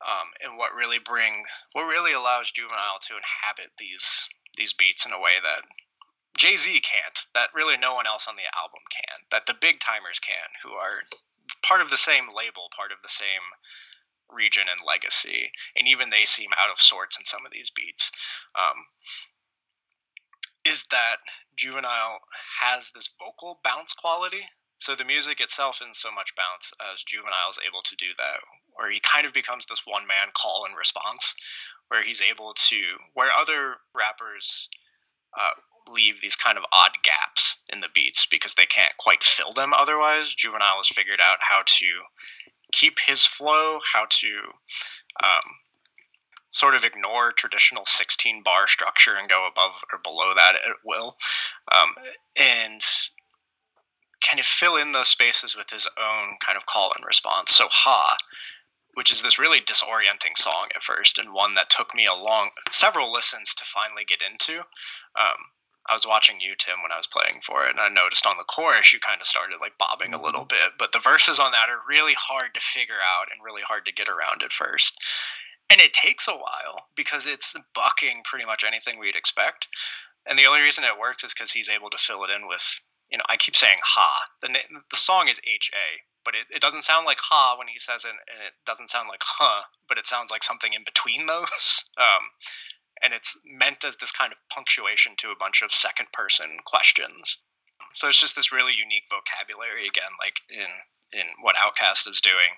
[0.04, 5.12] um, and what really brings, what really allows Juvenile to inhabit these these beats in
[5.12, 5.64] a way that
[6.36, 9.80] Jay Z can't, that really no one else on the album can, that the big
[9.80, 11.02] timers can, who are
[11.62, 13.44] part of the same label, part of the same
[14.30, 18.12] region and legacy, and even they seem out of sorts in some of these beats.
[18.54, 18.86] Um,
[20.64, 21.16] is that
[21.56, 22.20] Juvenile
[22.60, 24.42] has this vocal bounce quality.
[24.78, 28.40] So the music itself isn't so much bounce as Juvenile is able to do that,
[28.72, 31.34] where he kind of becomes this one man call and response,
[31.88, 32.80] where he's able to,
[33.12, 34.68] where other rappers
[35.38, 35.50] uh,
[35.88, 39.72] leave these kind of odd gaps in the beats because they can't quite fill them
[39.72, 40.34] otherwise.
[40.34, 41.86] Juvenile has figured out how to
[42.72, 44.28] keep his flow, how to
[45.22, 45.50] um,
[46.50, 51.16] sort of ignore traditional 16 bar structure and go above or below that at will,
[51.72, 51.94] um,
[52.36, 52.82] and
[54.28, 57.54] kind of fill in those spaces with his own kind of call and response.
[57.54, 58.16] So, Ha,
[58.94, 62.50] which is this really disorienting song at first, and one that took me a long
[62.68, 64.58] several listens to finally get into.
[64.58, 65.40] Um,
[65.88, 68.36] I was watching you, Tim, when I was playing for it, and I noticed on
[68.36, 70.56] the chorus you kind of started like bobbing a little mm-hmm.
[70.56, 73.86] bit, but the verses on that are really hard to figure out and really hard
[73.86, 74.94] to get around at first.
[75.70, 79.68] And it takes a while because it's bucking pretty much anything we'd expect.
[80.26, 82.62] And the only reason it works is because he's able to fill it in with,
[83.10, 84.24] you know, I keep saying ha.
[84.42, 84.48] The,
[84.90, 88.04] the song is H A, but it, it doesn't sound like ha when he says
[88.04, 91.84] it, and it doesn't sound like huh, but it sounds like something in between those.
[92.00, 92.30] Um,
[93.02, 97.38] and it's meant as this kind of punctuation to a bunch of second person questions.
[97.92, 100.70] So it's just this really unique vocabulary again, like in
[101.12, 102.54] in what OutKast is doing,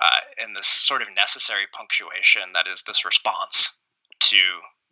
[0.00, 3.72] uh, and this sort of necessary punctuation that is this response
[4.20, 4.38] to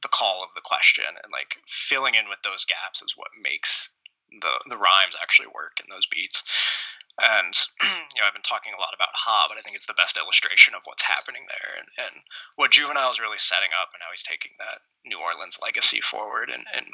[0.03, 3.91] the call of the question, and like filling in with those gaps is what makes
[4.41, 6.43] the the rhymes actually work in those beats.
[7.17, 7.57] And
[8.13, 10.17] you know, I've been talking a lot about Ha, but I think it's the best
[10.17, 12.23] illustration of what's happening there and, and
[12.57, 16.53] what Juvenile is really setting up and how he's taking that New Orleans legacy forward
[16.53, 16.87] and, and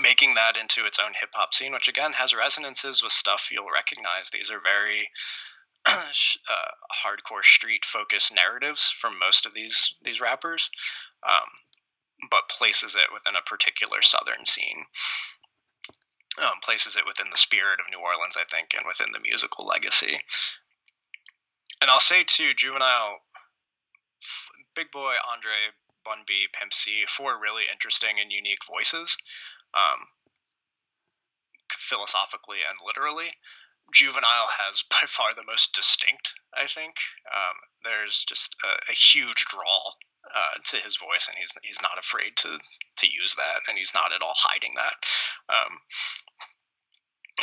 [0.00, 3.72] making that into its own hip hop scene, which again has resonances with stuff you'll
[3.72, 4.30] recognize.
[4.32, 5.08] These are very
[5.86, 6.72] uh,
[7.04, 10.70] hardcore street focused narratives from most of these these rappers,
[11.26, 11.48] um,
[12.30, 14.84] but places it within a particular southern scene
[16.38, 19.66] um, places it within the spirit of New Orleans, I think, and within the musical
[19.66, 20.20] legacy.
[21.80, 23.20] And I'll say too, Juvenile,
[24.74, 25.72] Big Boi, Andre,
[26.04, 29.16] Bun B, Pimp C, four really interesting and unique voices,
[29.74, 30.08] um,
[31.78, 33.30] philosophically and literally.
[33.92, 36.94] Juvenile has by far the most distinct, I think.
[37.30, 39.96] Um, there's just a, a, huge drawl
[40.34, 43.94] uh, to his voice, and he's he's not afraid to to use that, and he's
[43.94, 44.96] not at all hiding that.
[45.48, 45.78] Um,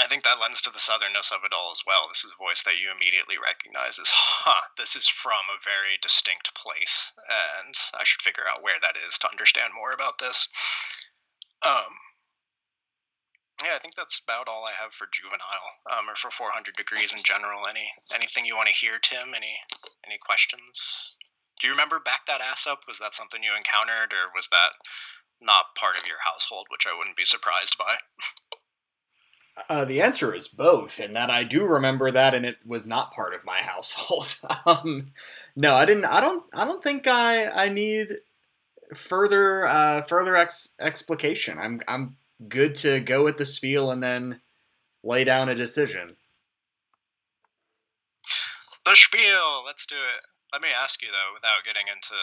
[0.01, 2.09] I think that lends to the southernness of it all as well.
[2.09, 6.01] This is a voice that you immediately recognize as, huh, this is from a very
[6.01, 10.47] distinct place, and I should figure out where that is to understand more about this.
[11.61, 11.93] Um,
[13.63, 17.11] yeah, I think that's about all I have for juvenile, um, or for 400 degrees
[17.11, 17.67] in general.
[17.67, 19.33] Any anything you want to hear, Tim?
[19.35, 19.55] Any
[20.05, 21.15] any questions?
[21.59, 22.83] Do you remember back that ass up?
[22.87, 24.75] Was that something you encountered, or was that
[25.41, 27.95] not part of your household, which I wouldn't be surprised by?
[29.69, 33.13] Uh, the answer is both, and that I do remember that, and it was not
[33.13, 34.35] part of my household.
[34.65, 35.11] um,
[35.55, 36.05] no, I didn't.
[36.05, 36.43] I don't.
[36.53, 37.47] I don't think I.
[37.47, 38.17] I need
[38.95, 41.59] further uh, further ex- explication.
[41.59, 41.81] I'm.
[41.87, 42.17] I'm
[42.47, 44.41] good to go with the spiel and then
[45.03, 46.15] lay down a decision.
[48.85, 49.63] The spiel.
[49.65, 50.21] Let's do it.
[50.51, 52.15] Let me ask you though, without getting into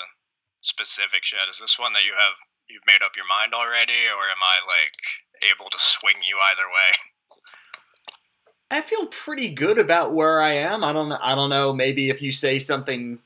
[0.62, 2.36] specifics yet, is this one that you have
[2.68, 6.68] you've made up your mind already, or am I like able to swing you either
[6.68, 7.40] way?
[8.70, 10.84] I feel pretty good about where I am.
[10.84, 13.20] I don't I don't know, maybe if you say something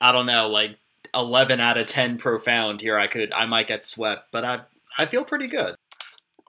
[0.00, 0.78] I don't know, like
[1.14, 4.60] 11 out of 10 profound here, I could I might get swept, but I
[4.98, 5.76] I feel pretty good.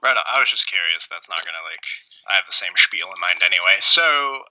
[0.02, 1.06] Right, I was just curious.
[1.06, 1.86] That's not to like
[2.26, 3.78] I have the same spiel in mind anyway.
[3.78, 4.42] So,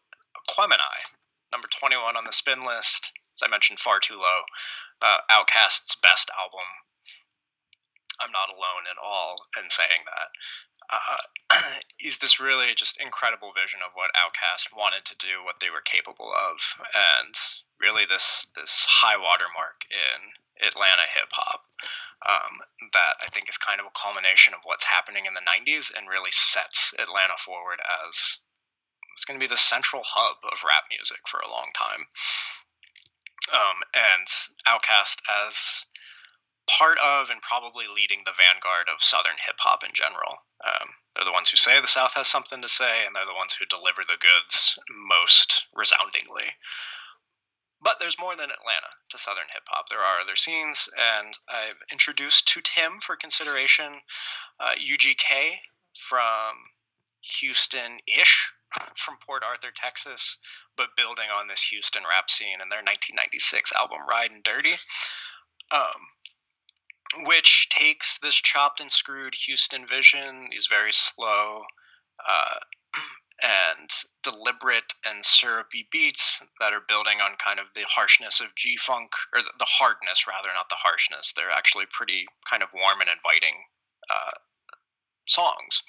[0.48, 1.12] Aquemini,
[1.52, 3.12] number 21 on the spin list.
[3.36, 4.48] As I mentioned, far too low.
[5.04, 6.68] Uh, OutKast's best album.
[8.22, 10.30] I'm not alone at all in saying that
[10.92, 11.24] uh,
[12.00, 15.84] is this really just incredible vision of what OutKast wanted to do, what they were
[15.84, 16.60] capable of,
[16.94, 17.36] and
[17.80, 20.32] really this this high watermark in
[20.62, 21.66] Atlanta hip hop
[22.28, 22.62] um,
[22.94, 26.08] that I think is kind of a culmination of what's happening in the '90s and
[26.08, 28.40] really sets Atlanta forward as
[29.14, 32.08] it's going to be the central hub of rap music for a long time.
[33.52, 34.28] Um, and
[34.66, 35.86] OutKast as
[36.70, 40.46] part of and probably leading the vanguard of Southern hip hop in general.
[40.64, 43.36] Um, they're the ones who say the South has something to say, and they're the
[43.36, 46.56] ones who deliver the goods most resoundingly.
[47.82, 49.90] But there's more than Atlanta to Southern hip hop.
[49.90, 54.02] There are other scenes, and I've introduced to Tim for consideration
[54.60, 55.58] uh, UGK
[55.98, 56.56] from
[57.40, 58.52] Houston ish,
[58.98, 60.38] from Port Arthur, Texas,
[60.78, 64.78] but building on this Houston rap scene in their 1996 album Ridin' Dirty.
[65.74, 66.08] Um,
[67.26, 71.64] which takes this chopped and screwed Houston vision, these very slow
[72.28, 72.60] uh,
[73.44, 73.90] and
[74.24, 79.12] deliberate and syrupy beats that are building on kind of the harshness of G Funk,
[79.34, 81.34] or the hardness rather, not the harshness.
[81.36, 83.58] They're actually pretty kind of warm and inviting
[84.10, 84.38] uh,
[85.28, 85.82] songs.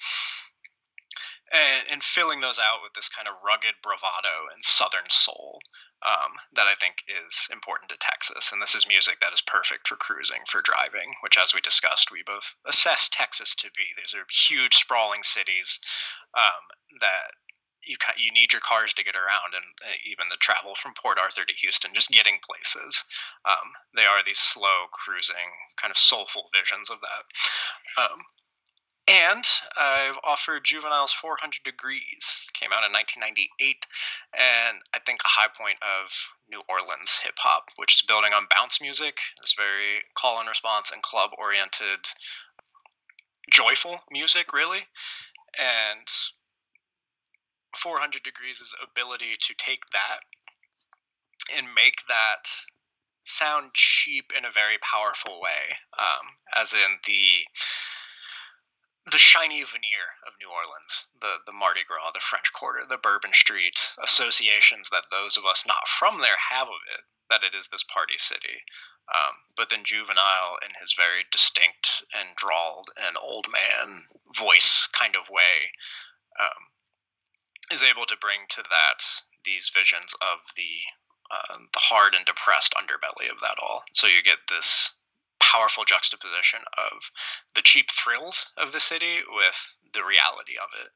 [1.53, 5.59] And, and filling those out with this kind of rugged bravado and southern soul
[6.01, 8.51] um, that I think is important to Texas.
[8.51, 12.09] And this is music that is perfect for cruising, for driving, which, as we discussed,
[12.09, 13.85] we both assess Texas to be.
[13.93, 15.79] These are huge, sprawling cities
[16.33, 16.63] um,
[17.01, 17.37] that
[17.85, 21.19] you you need your cars to get around, and uh, even the travel from Port
[21.19, 23.03] Arthur to Houston, just getting places.
[23.45, 27.23] Um, they are these slow, cruising, kind of soulful visions of that.
[28.01, 28.25] Um,
[29.07, 29.43] and
[29.75, 32.47] I've offered Juveniles 400 Degrees.
[32.53, 33.85] Came out in 1998,
[34.31, 36.11] and I think a high point of
[36.49, 39.17] New Orleans hip hop, which is building on bounce music.
[39.41, 41.99] It's very call and response and club oriented,
[43.51, 44.87] joyful music, really.
[45.59, 46.07] And
[47.75, 50.19] 400 Degrees' ability to take that
[51.57, 52.47] and make that
[53.23, 57.47] sound cheap in a very powerful way, um, as in the
[59.11, 63.33] the shiny veneer of New Orleans, the the Mardi Gras, the French Quarter, the Bourbon
[63.33, 67.67] Street associations that those of us not from there have of it, that it is
[67.67, 68.63] this party city.
[69.13, 75.15] Um, but then Juvenile, in his very distinct and drawled and old man voice kind
[75.15, 75.71] of way,
[76.39, 76.71] um,
[77.73, 79.01] is able to bring to that
[79.45, 80.85] these visions of the
[81.31, 83.83] uh, the hard and depressed underbelly of that all.
[83.93, 84.93] So you get this
[85.39, 87.01] powerful juxtaposition of
[87.55, 90.89] the cheap thrills of the city with the reality of it.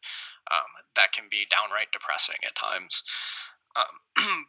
[0.51, 3.03] Um, that can be downright depressing at times.
[3.75, 4.45] Um,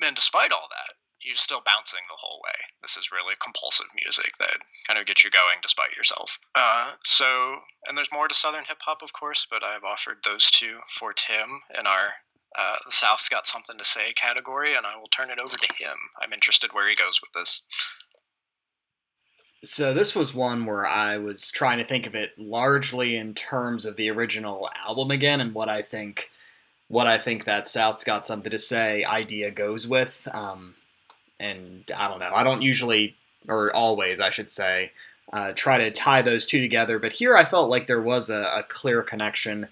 [0.02, 2.54] and despite all that, you're still bouncing the whole way.
[2.82, 6.38] This is really compulsive music that kind of gets you going despite yourself.
[6.54, 7.58] Uh, so,
[7.88, 11.12] and there's more to Southern hip hop, of course, but I've offered those two for
[11.12, 12.12] Tim in our
[12.56, 15.74] uh, the South's Got Something to Say category, and I will turn it over to
[15.84, 15.96] him.
[16.22, 17.62] I'm interested where he goes with this.
[19.64, 23.86] So this was one where I was trying to think of it largely in terms
[23.86, 26.30] of the original album again, and what I think,
[26.86, 30.74] what I think that South's got something to say idea goes with, um,
[31.44, 32.30] and I don't know.
[32.34, 33.16] I don't usually,
[33.48, 34.92] or always, I should say,
[35.32, 36.98] uh, try to tie those two together.
[36.98, 39.68] But here I felt like there was a, a clear connection.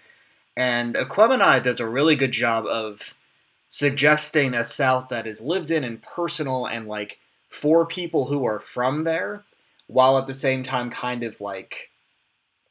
[0.56, 3.14] And Aquemini does a really good job of
[3.68, 7.18] suggesting a South that is lived in and personal and like
[7.48, 9.44] for people who are from there,
[9.86, 11.90] while at the same time kind of like,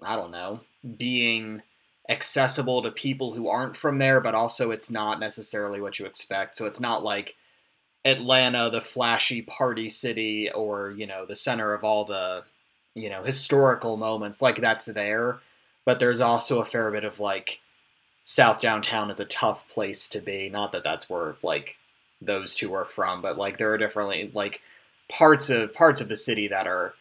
[0.02, 0.62] I don't know,
[0.98, 1.64] being
[2.08, 6.58] accessible to people who aren't from there, but also it's not necessarily what you expect.
[6.58, 7.36] So it's not like
[8.04, 12.44] Atlanta, the flashy party city, or, you know, the center of all the
[12.96, 15.40] you know historical moments like that's there.
[15.86, 17.62] But there's also a fair bit of like
[18.24, 20.50] south downtown is a tough place to be.
[20.50, 21.78] Not that that's where like
[22.22, 24.62] those two are from but like there are definitely like
[25.10, 26.94] parts of parts of the city that are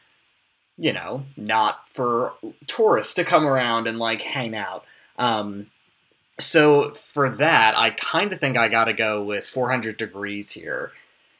[0.78, 2.32] you know not for
[2.66, 4.84] tourists to come around and like hang out.
[5.18, 5.66] Um
[6.40, 10.92] so for that i kind of think i gotta go with 400 degrees here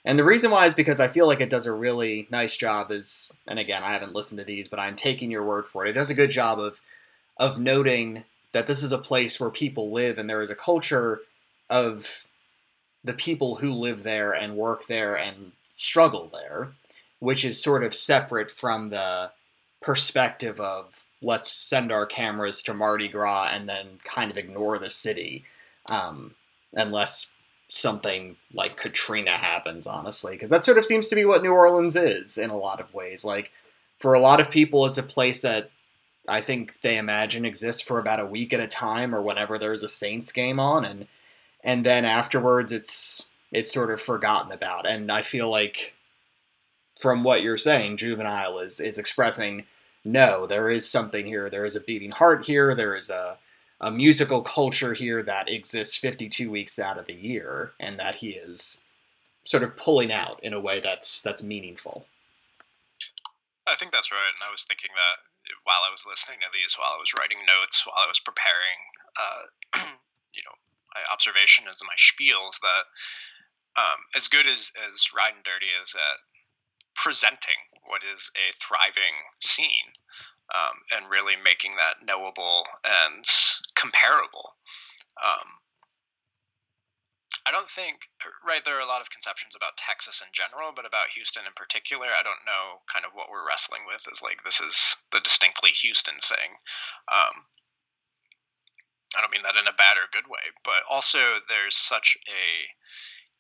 [0.05, 2.91] and the reason why is because I feel like it does a really nice job
[2.91, 5.91] is and again, I haven't listened to these, but I'm taking your word for it.
[5.91, 6.81] It does a good job of
[7.37, 11.21] of noting that this is a place where people live and there is a culture
[11.69, 12.27] of
[13.05, 16.73] the people who live there and work there and struggle there,
[17.19, 19.31] which is sort of separate from the
[19.81, 24.91] perspective of let's send our cameras to Mardi Gras and then kind of ignore the
[24.91, 25.45] city.
[25.87, 26.35] Um,
[26.73, 27.31] unless
[27.69, 31.97] something like Katrina happens, honestly, because that sort of seems to be what New Orleans
[31.97, 33.25] is in a lot of ways.
[33.25, 33.53] Like,
[33.99, 35.71] for a lot of people, it's a place that
[36.29, 39.83] I think they imagine exists for about a week at a time or whenever there's
[39.83, 41.07] a Saints game on, and
[41.63, 44.87] and then afterwards, it's it's sort of forgotten about.
[44.87, 45.95] And I feel like,
[47.01, 49.65] from what you're saying, Juvenile is is expressing
[50.05, 51.51] no, there is something here.
[51.51, 52.75] There is a beating heart here.
[52.75, 53.39] There is a
[53.81, 58.37] a musical culture here that exists 52 weeks out of the year and that he
[58.37, 58.83] is
[59.45, 62.07] sort of pulling out in a way that's that's meaningful.
[63.67, 65.17] I think that's right, and I was thinking that
[65.65, 68.79] while I was listening to these, while I was writing notes, while I was preparing,
[69.17, 69.43] uh,
[70.37, 70.57] you know,
[70.95, 72.85] my observation as my spiels that
[73.81, 76.19] um, as good as as Ridin' Dirty is at
[76.95, 79.97] presenting what is a thriving scene,
[80.55, 83.25] um, and really making that knowable and
[83.75, 84.55] comparable.
[85.19, 85.61] Um,
[87.47, 88.07] I don't think,
[88.45, 91.57] right, there are a lot of conceptions about Texas in general, but about Houston in
[91.57, 95.25] particular, I don't know kind of what we're wrestling with is like this is the
[95.25, 96.61] distinctly Houston thing.
[97.09, 97.49] Um,
[99.17, 102.71] I don't mean that in a bad or good way, but also there's such a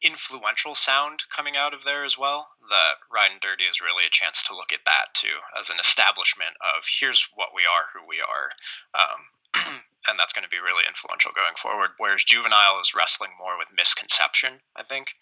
[0.02, 4.42] influential sound coming out of there as well that Ridin' Dirty is really a chance
[4.44, 8.20] to look at that too as an establishment of here's what we are, who we
[8.20, 8.50] are.
[8.96, 9.20] Um,
[10.08, 11.90] and that's going to be really influential going forward.
[11.98, 15.12] Whereas Juvenile is wrestling more with misconception, I think.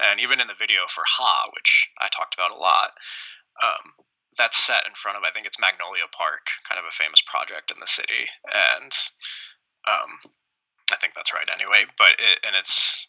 [0.00, 2.96] And even in the video for Ha, which I talked about a lot,
[3.62, 3.92] um,
[4.38, 7.70] that's set in front of, I think it's Magnolia Park, kind of a famous project
[7.70, 8.26] in the city.
[8.48, 8.92] And
[9.86, 10.32] um,
[10.90, 11.86] I think that's right anyway.
[11.98, 13.06] But it, and it's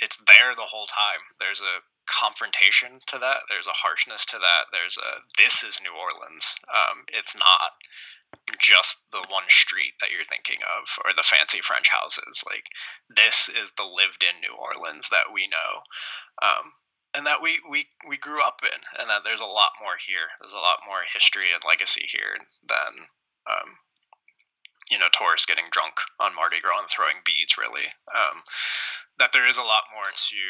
[0.00, 1.20] it's there the whole time.
[1.38, 3.46] There's a confrontation to that.
[3.48, 4.72] There's a harshness to that.
[4.72, 6.54] There's a this is New Orleans.
[6.72, 7.78] Um, it's not
[8.58, 12.42] just the one street that you're thinking of or the fancy French houses.
[12.46, 12.64] Like
[13.08, 15.84] this is the lived-in New Orleans that we know.
[16.40, 16.72] Um,
[17.14, 20.32] and that we, we we grew up in, and that there's a lot more here.
[20.40, 22.92] There's a lot more history and legacy here than
[23.44, 23.76] um,
[24.90, 27.60] you know tourists getting drunk on Mardi Gras and throwing beads.
[27.60, 27.84] Really,
[28.16, 28.40] um,
[29.22, 30.42] that there is a lot more to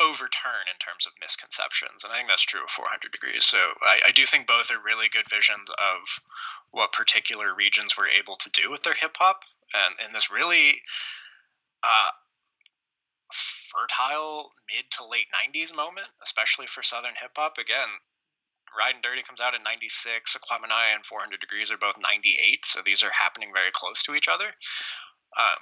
[0.00, 2.00] overturn in terms of misconceptions.
[2.00, 3.44] And I think that's true of 400 degrees.
[3.44, 6.00] So I, I, do think both are really good visions of
[6.72, 9.44] what particular regions were able to do with their hip hop.
[9.76, 10.80] And in this really
[11.84, 12.16] uh,
[13.28, 17.60] fertile mid to late 90s moment, especially for Southern hip hop.
[17.60, 17.92] Again,
[18.72, 22.64] Ridin' Dirty comes out in 96, Aquemini and 400 Degrees are both 98.
[22.64, 24.48] So these are happening very close to each other.
[25.36, 25.60] Um,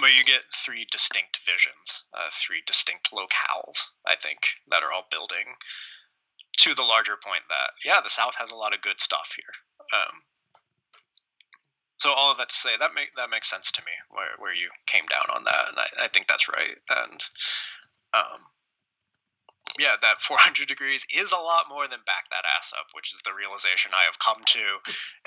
[0.00, 5.06] but you get three distinct visions, uh, three distinct locales, I think, that are all
[5.10, 5.56] building
[6.58, 9.54] to the larger point that, yeah, the South has a lot of good stuff here.
[9.92, 10.22] Um,
[11.96, 14.54] so all of that to say, that make that makes sense to me where, where
[14.54, 16.76] you came down on that, and I, I think that's right.
[16.88, 17.20] And
[18.14, 18.40] um,
[19.78, 23.20] yeah, that 400 degrees is a lot more than back that ass up, which is
[23.24, 24.64] the realization I have come to,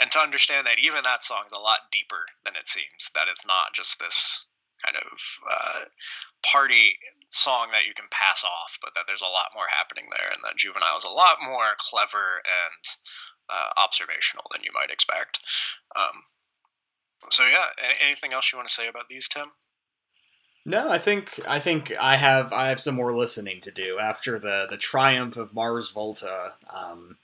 [0.02, 3.14] and to understand that even that song is a lot deeper than it seems.
[3.14, 4.46] That it's not just this
[4.84, 5.18] kind of
[5.48, 5.80] uh,
[6.44, 10.30] party song that you can pass off, but that there's a lot more happening there,
[10.30, 12.84] and that Juvenile is a lot more clever and
[13.50, 15.40] uh, observational than you might expect.
[15.96, 16.28] Um,
[17.32, 17.72] so yeah,
[18.04, 19.48] anything else you want to say about these, Tim?
[20.66, 24.40] No, I think I think I have I have some more listening to do after
[24.40, 27.18] the the triumph of Mars Volta um,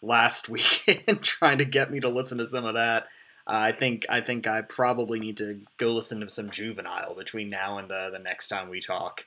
[0.00, 3.06] last weekend, trying to get me to listen to some of that.
[3.46, 7.48] Uh, I think I think I probably need to go listen to some Juvenile between
[7.48, 9.26] now and the the next time we talk.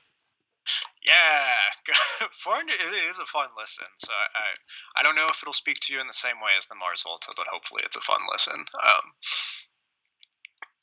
[1.06, 3.88] Yeah, Foreign it is a fun listen.
[3.98, 6.66] So I, I don't know if it'll speak to you in the same way as
[6.66, 8.60] the Mars Volta, but hopefully it's a fun listen.
[8.60, 9.06] Um,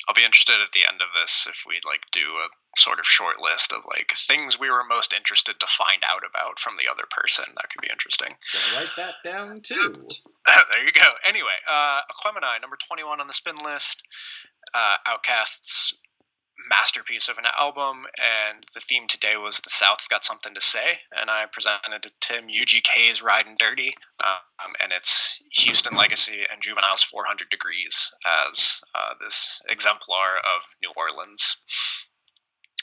[0.07, 3.05] I'll be interested at the end of this if we like do a sort of
[3.05, 6.89] short list of like things we were most interested to find out about from the
[6.91, 7.45] other person.
[7.55, 8.29] That could be interesting.
[8.53, 9.93] Gonna write that down too.
[10.71, 11.09] there you go.
[11.25, 14.03] Anyway, uh, Aquemini, number twenty-one on the spin list.
[14.73, 15.93] Uh, OutKast's
[16.69, 20.99] masterpiece of an album, and the theme today was the South's got something to say,
[21.19, 27.03] and I presented to Tim UGK's Ridin' Dirty, um, and it's Houston Legacy and Juvenile's
[27.03, 28.11] 400 Degrees
[28.49, 31.57] as uh, this exemplar of New Orleans.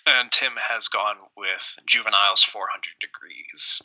[0.06, 3.80] And Tim has gone with Juvenile's 400 Degrees.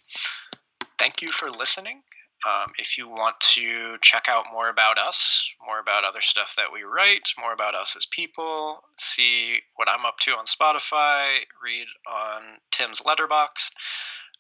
[0.97, 2.01] Thank you for listening,
[2.47, 6.71] um, if you want to check out more about us, more about other stuff that
[6.71, 11.87] we write, more about us as people, see what I'm up to on Spotify, read
[12.07, 13.71] on Tim's Letterboxd,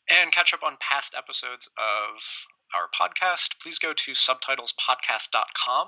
[0.09, 2.23] and catch up on past episodes of
[2.73, 5.87] our podcast, please go to subtitlespodcast.com.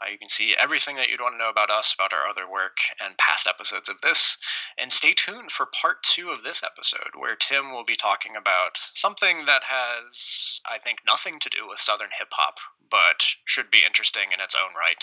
[0.00, 2.48] Uh, you can see everything that you'd want to know about us, about our other
[2.50, 4.36] work, and past episodes of this.
[4.76, 8.78] And stay tuned for part two of this episode, where Tim will be talking about
[8.94, 12.56] something that has, I think, nothing to do with Southern hip hop,
[12.90, 15.02] but should be interesting in its own right.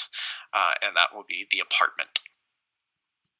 [0.53, 2.19] Uh, and that will be The Apartment.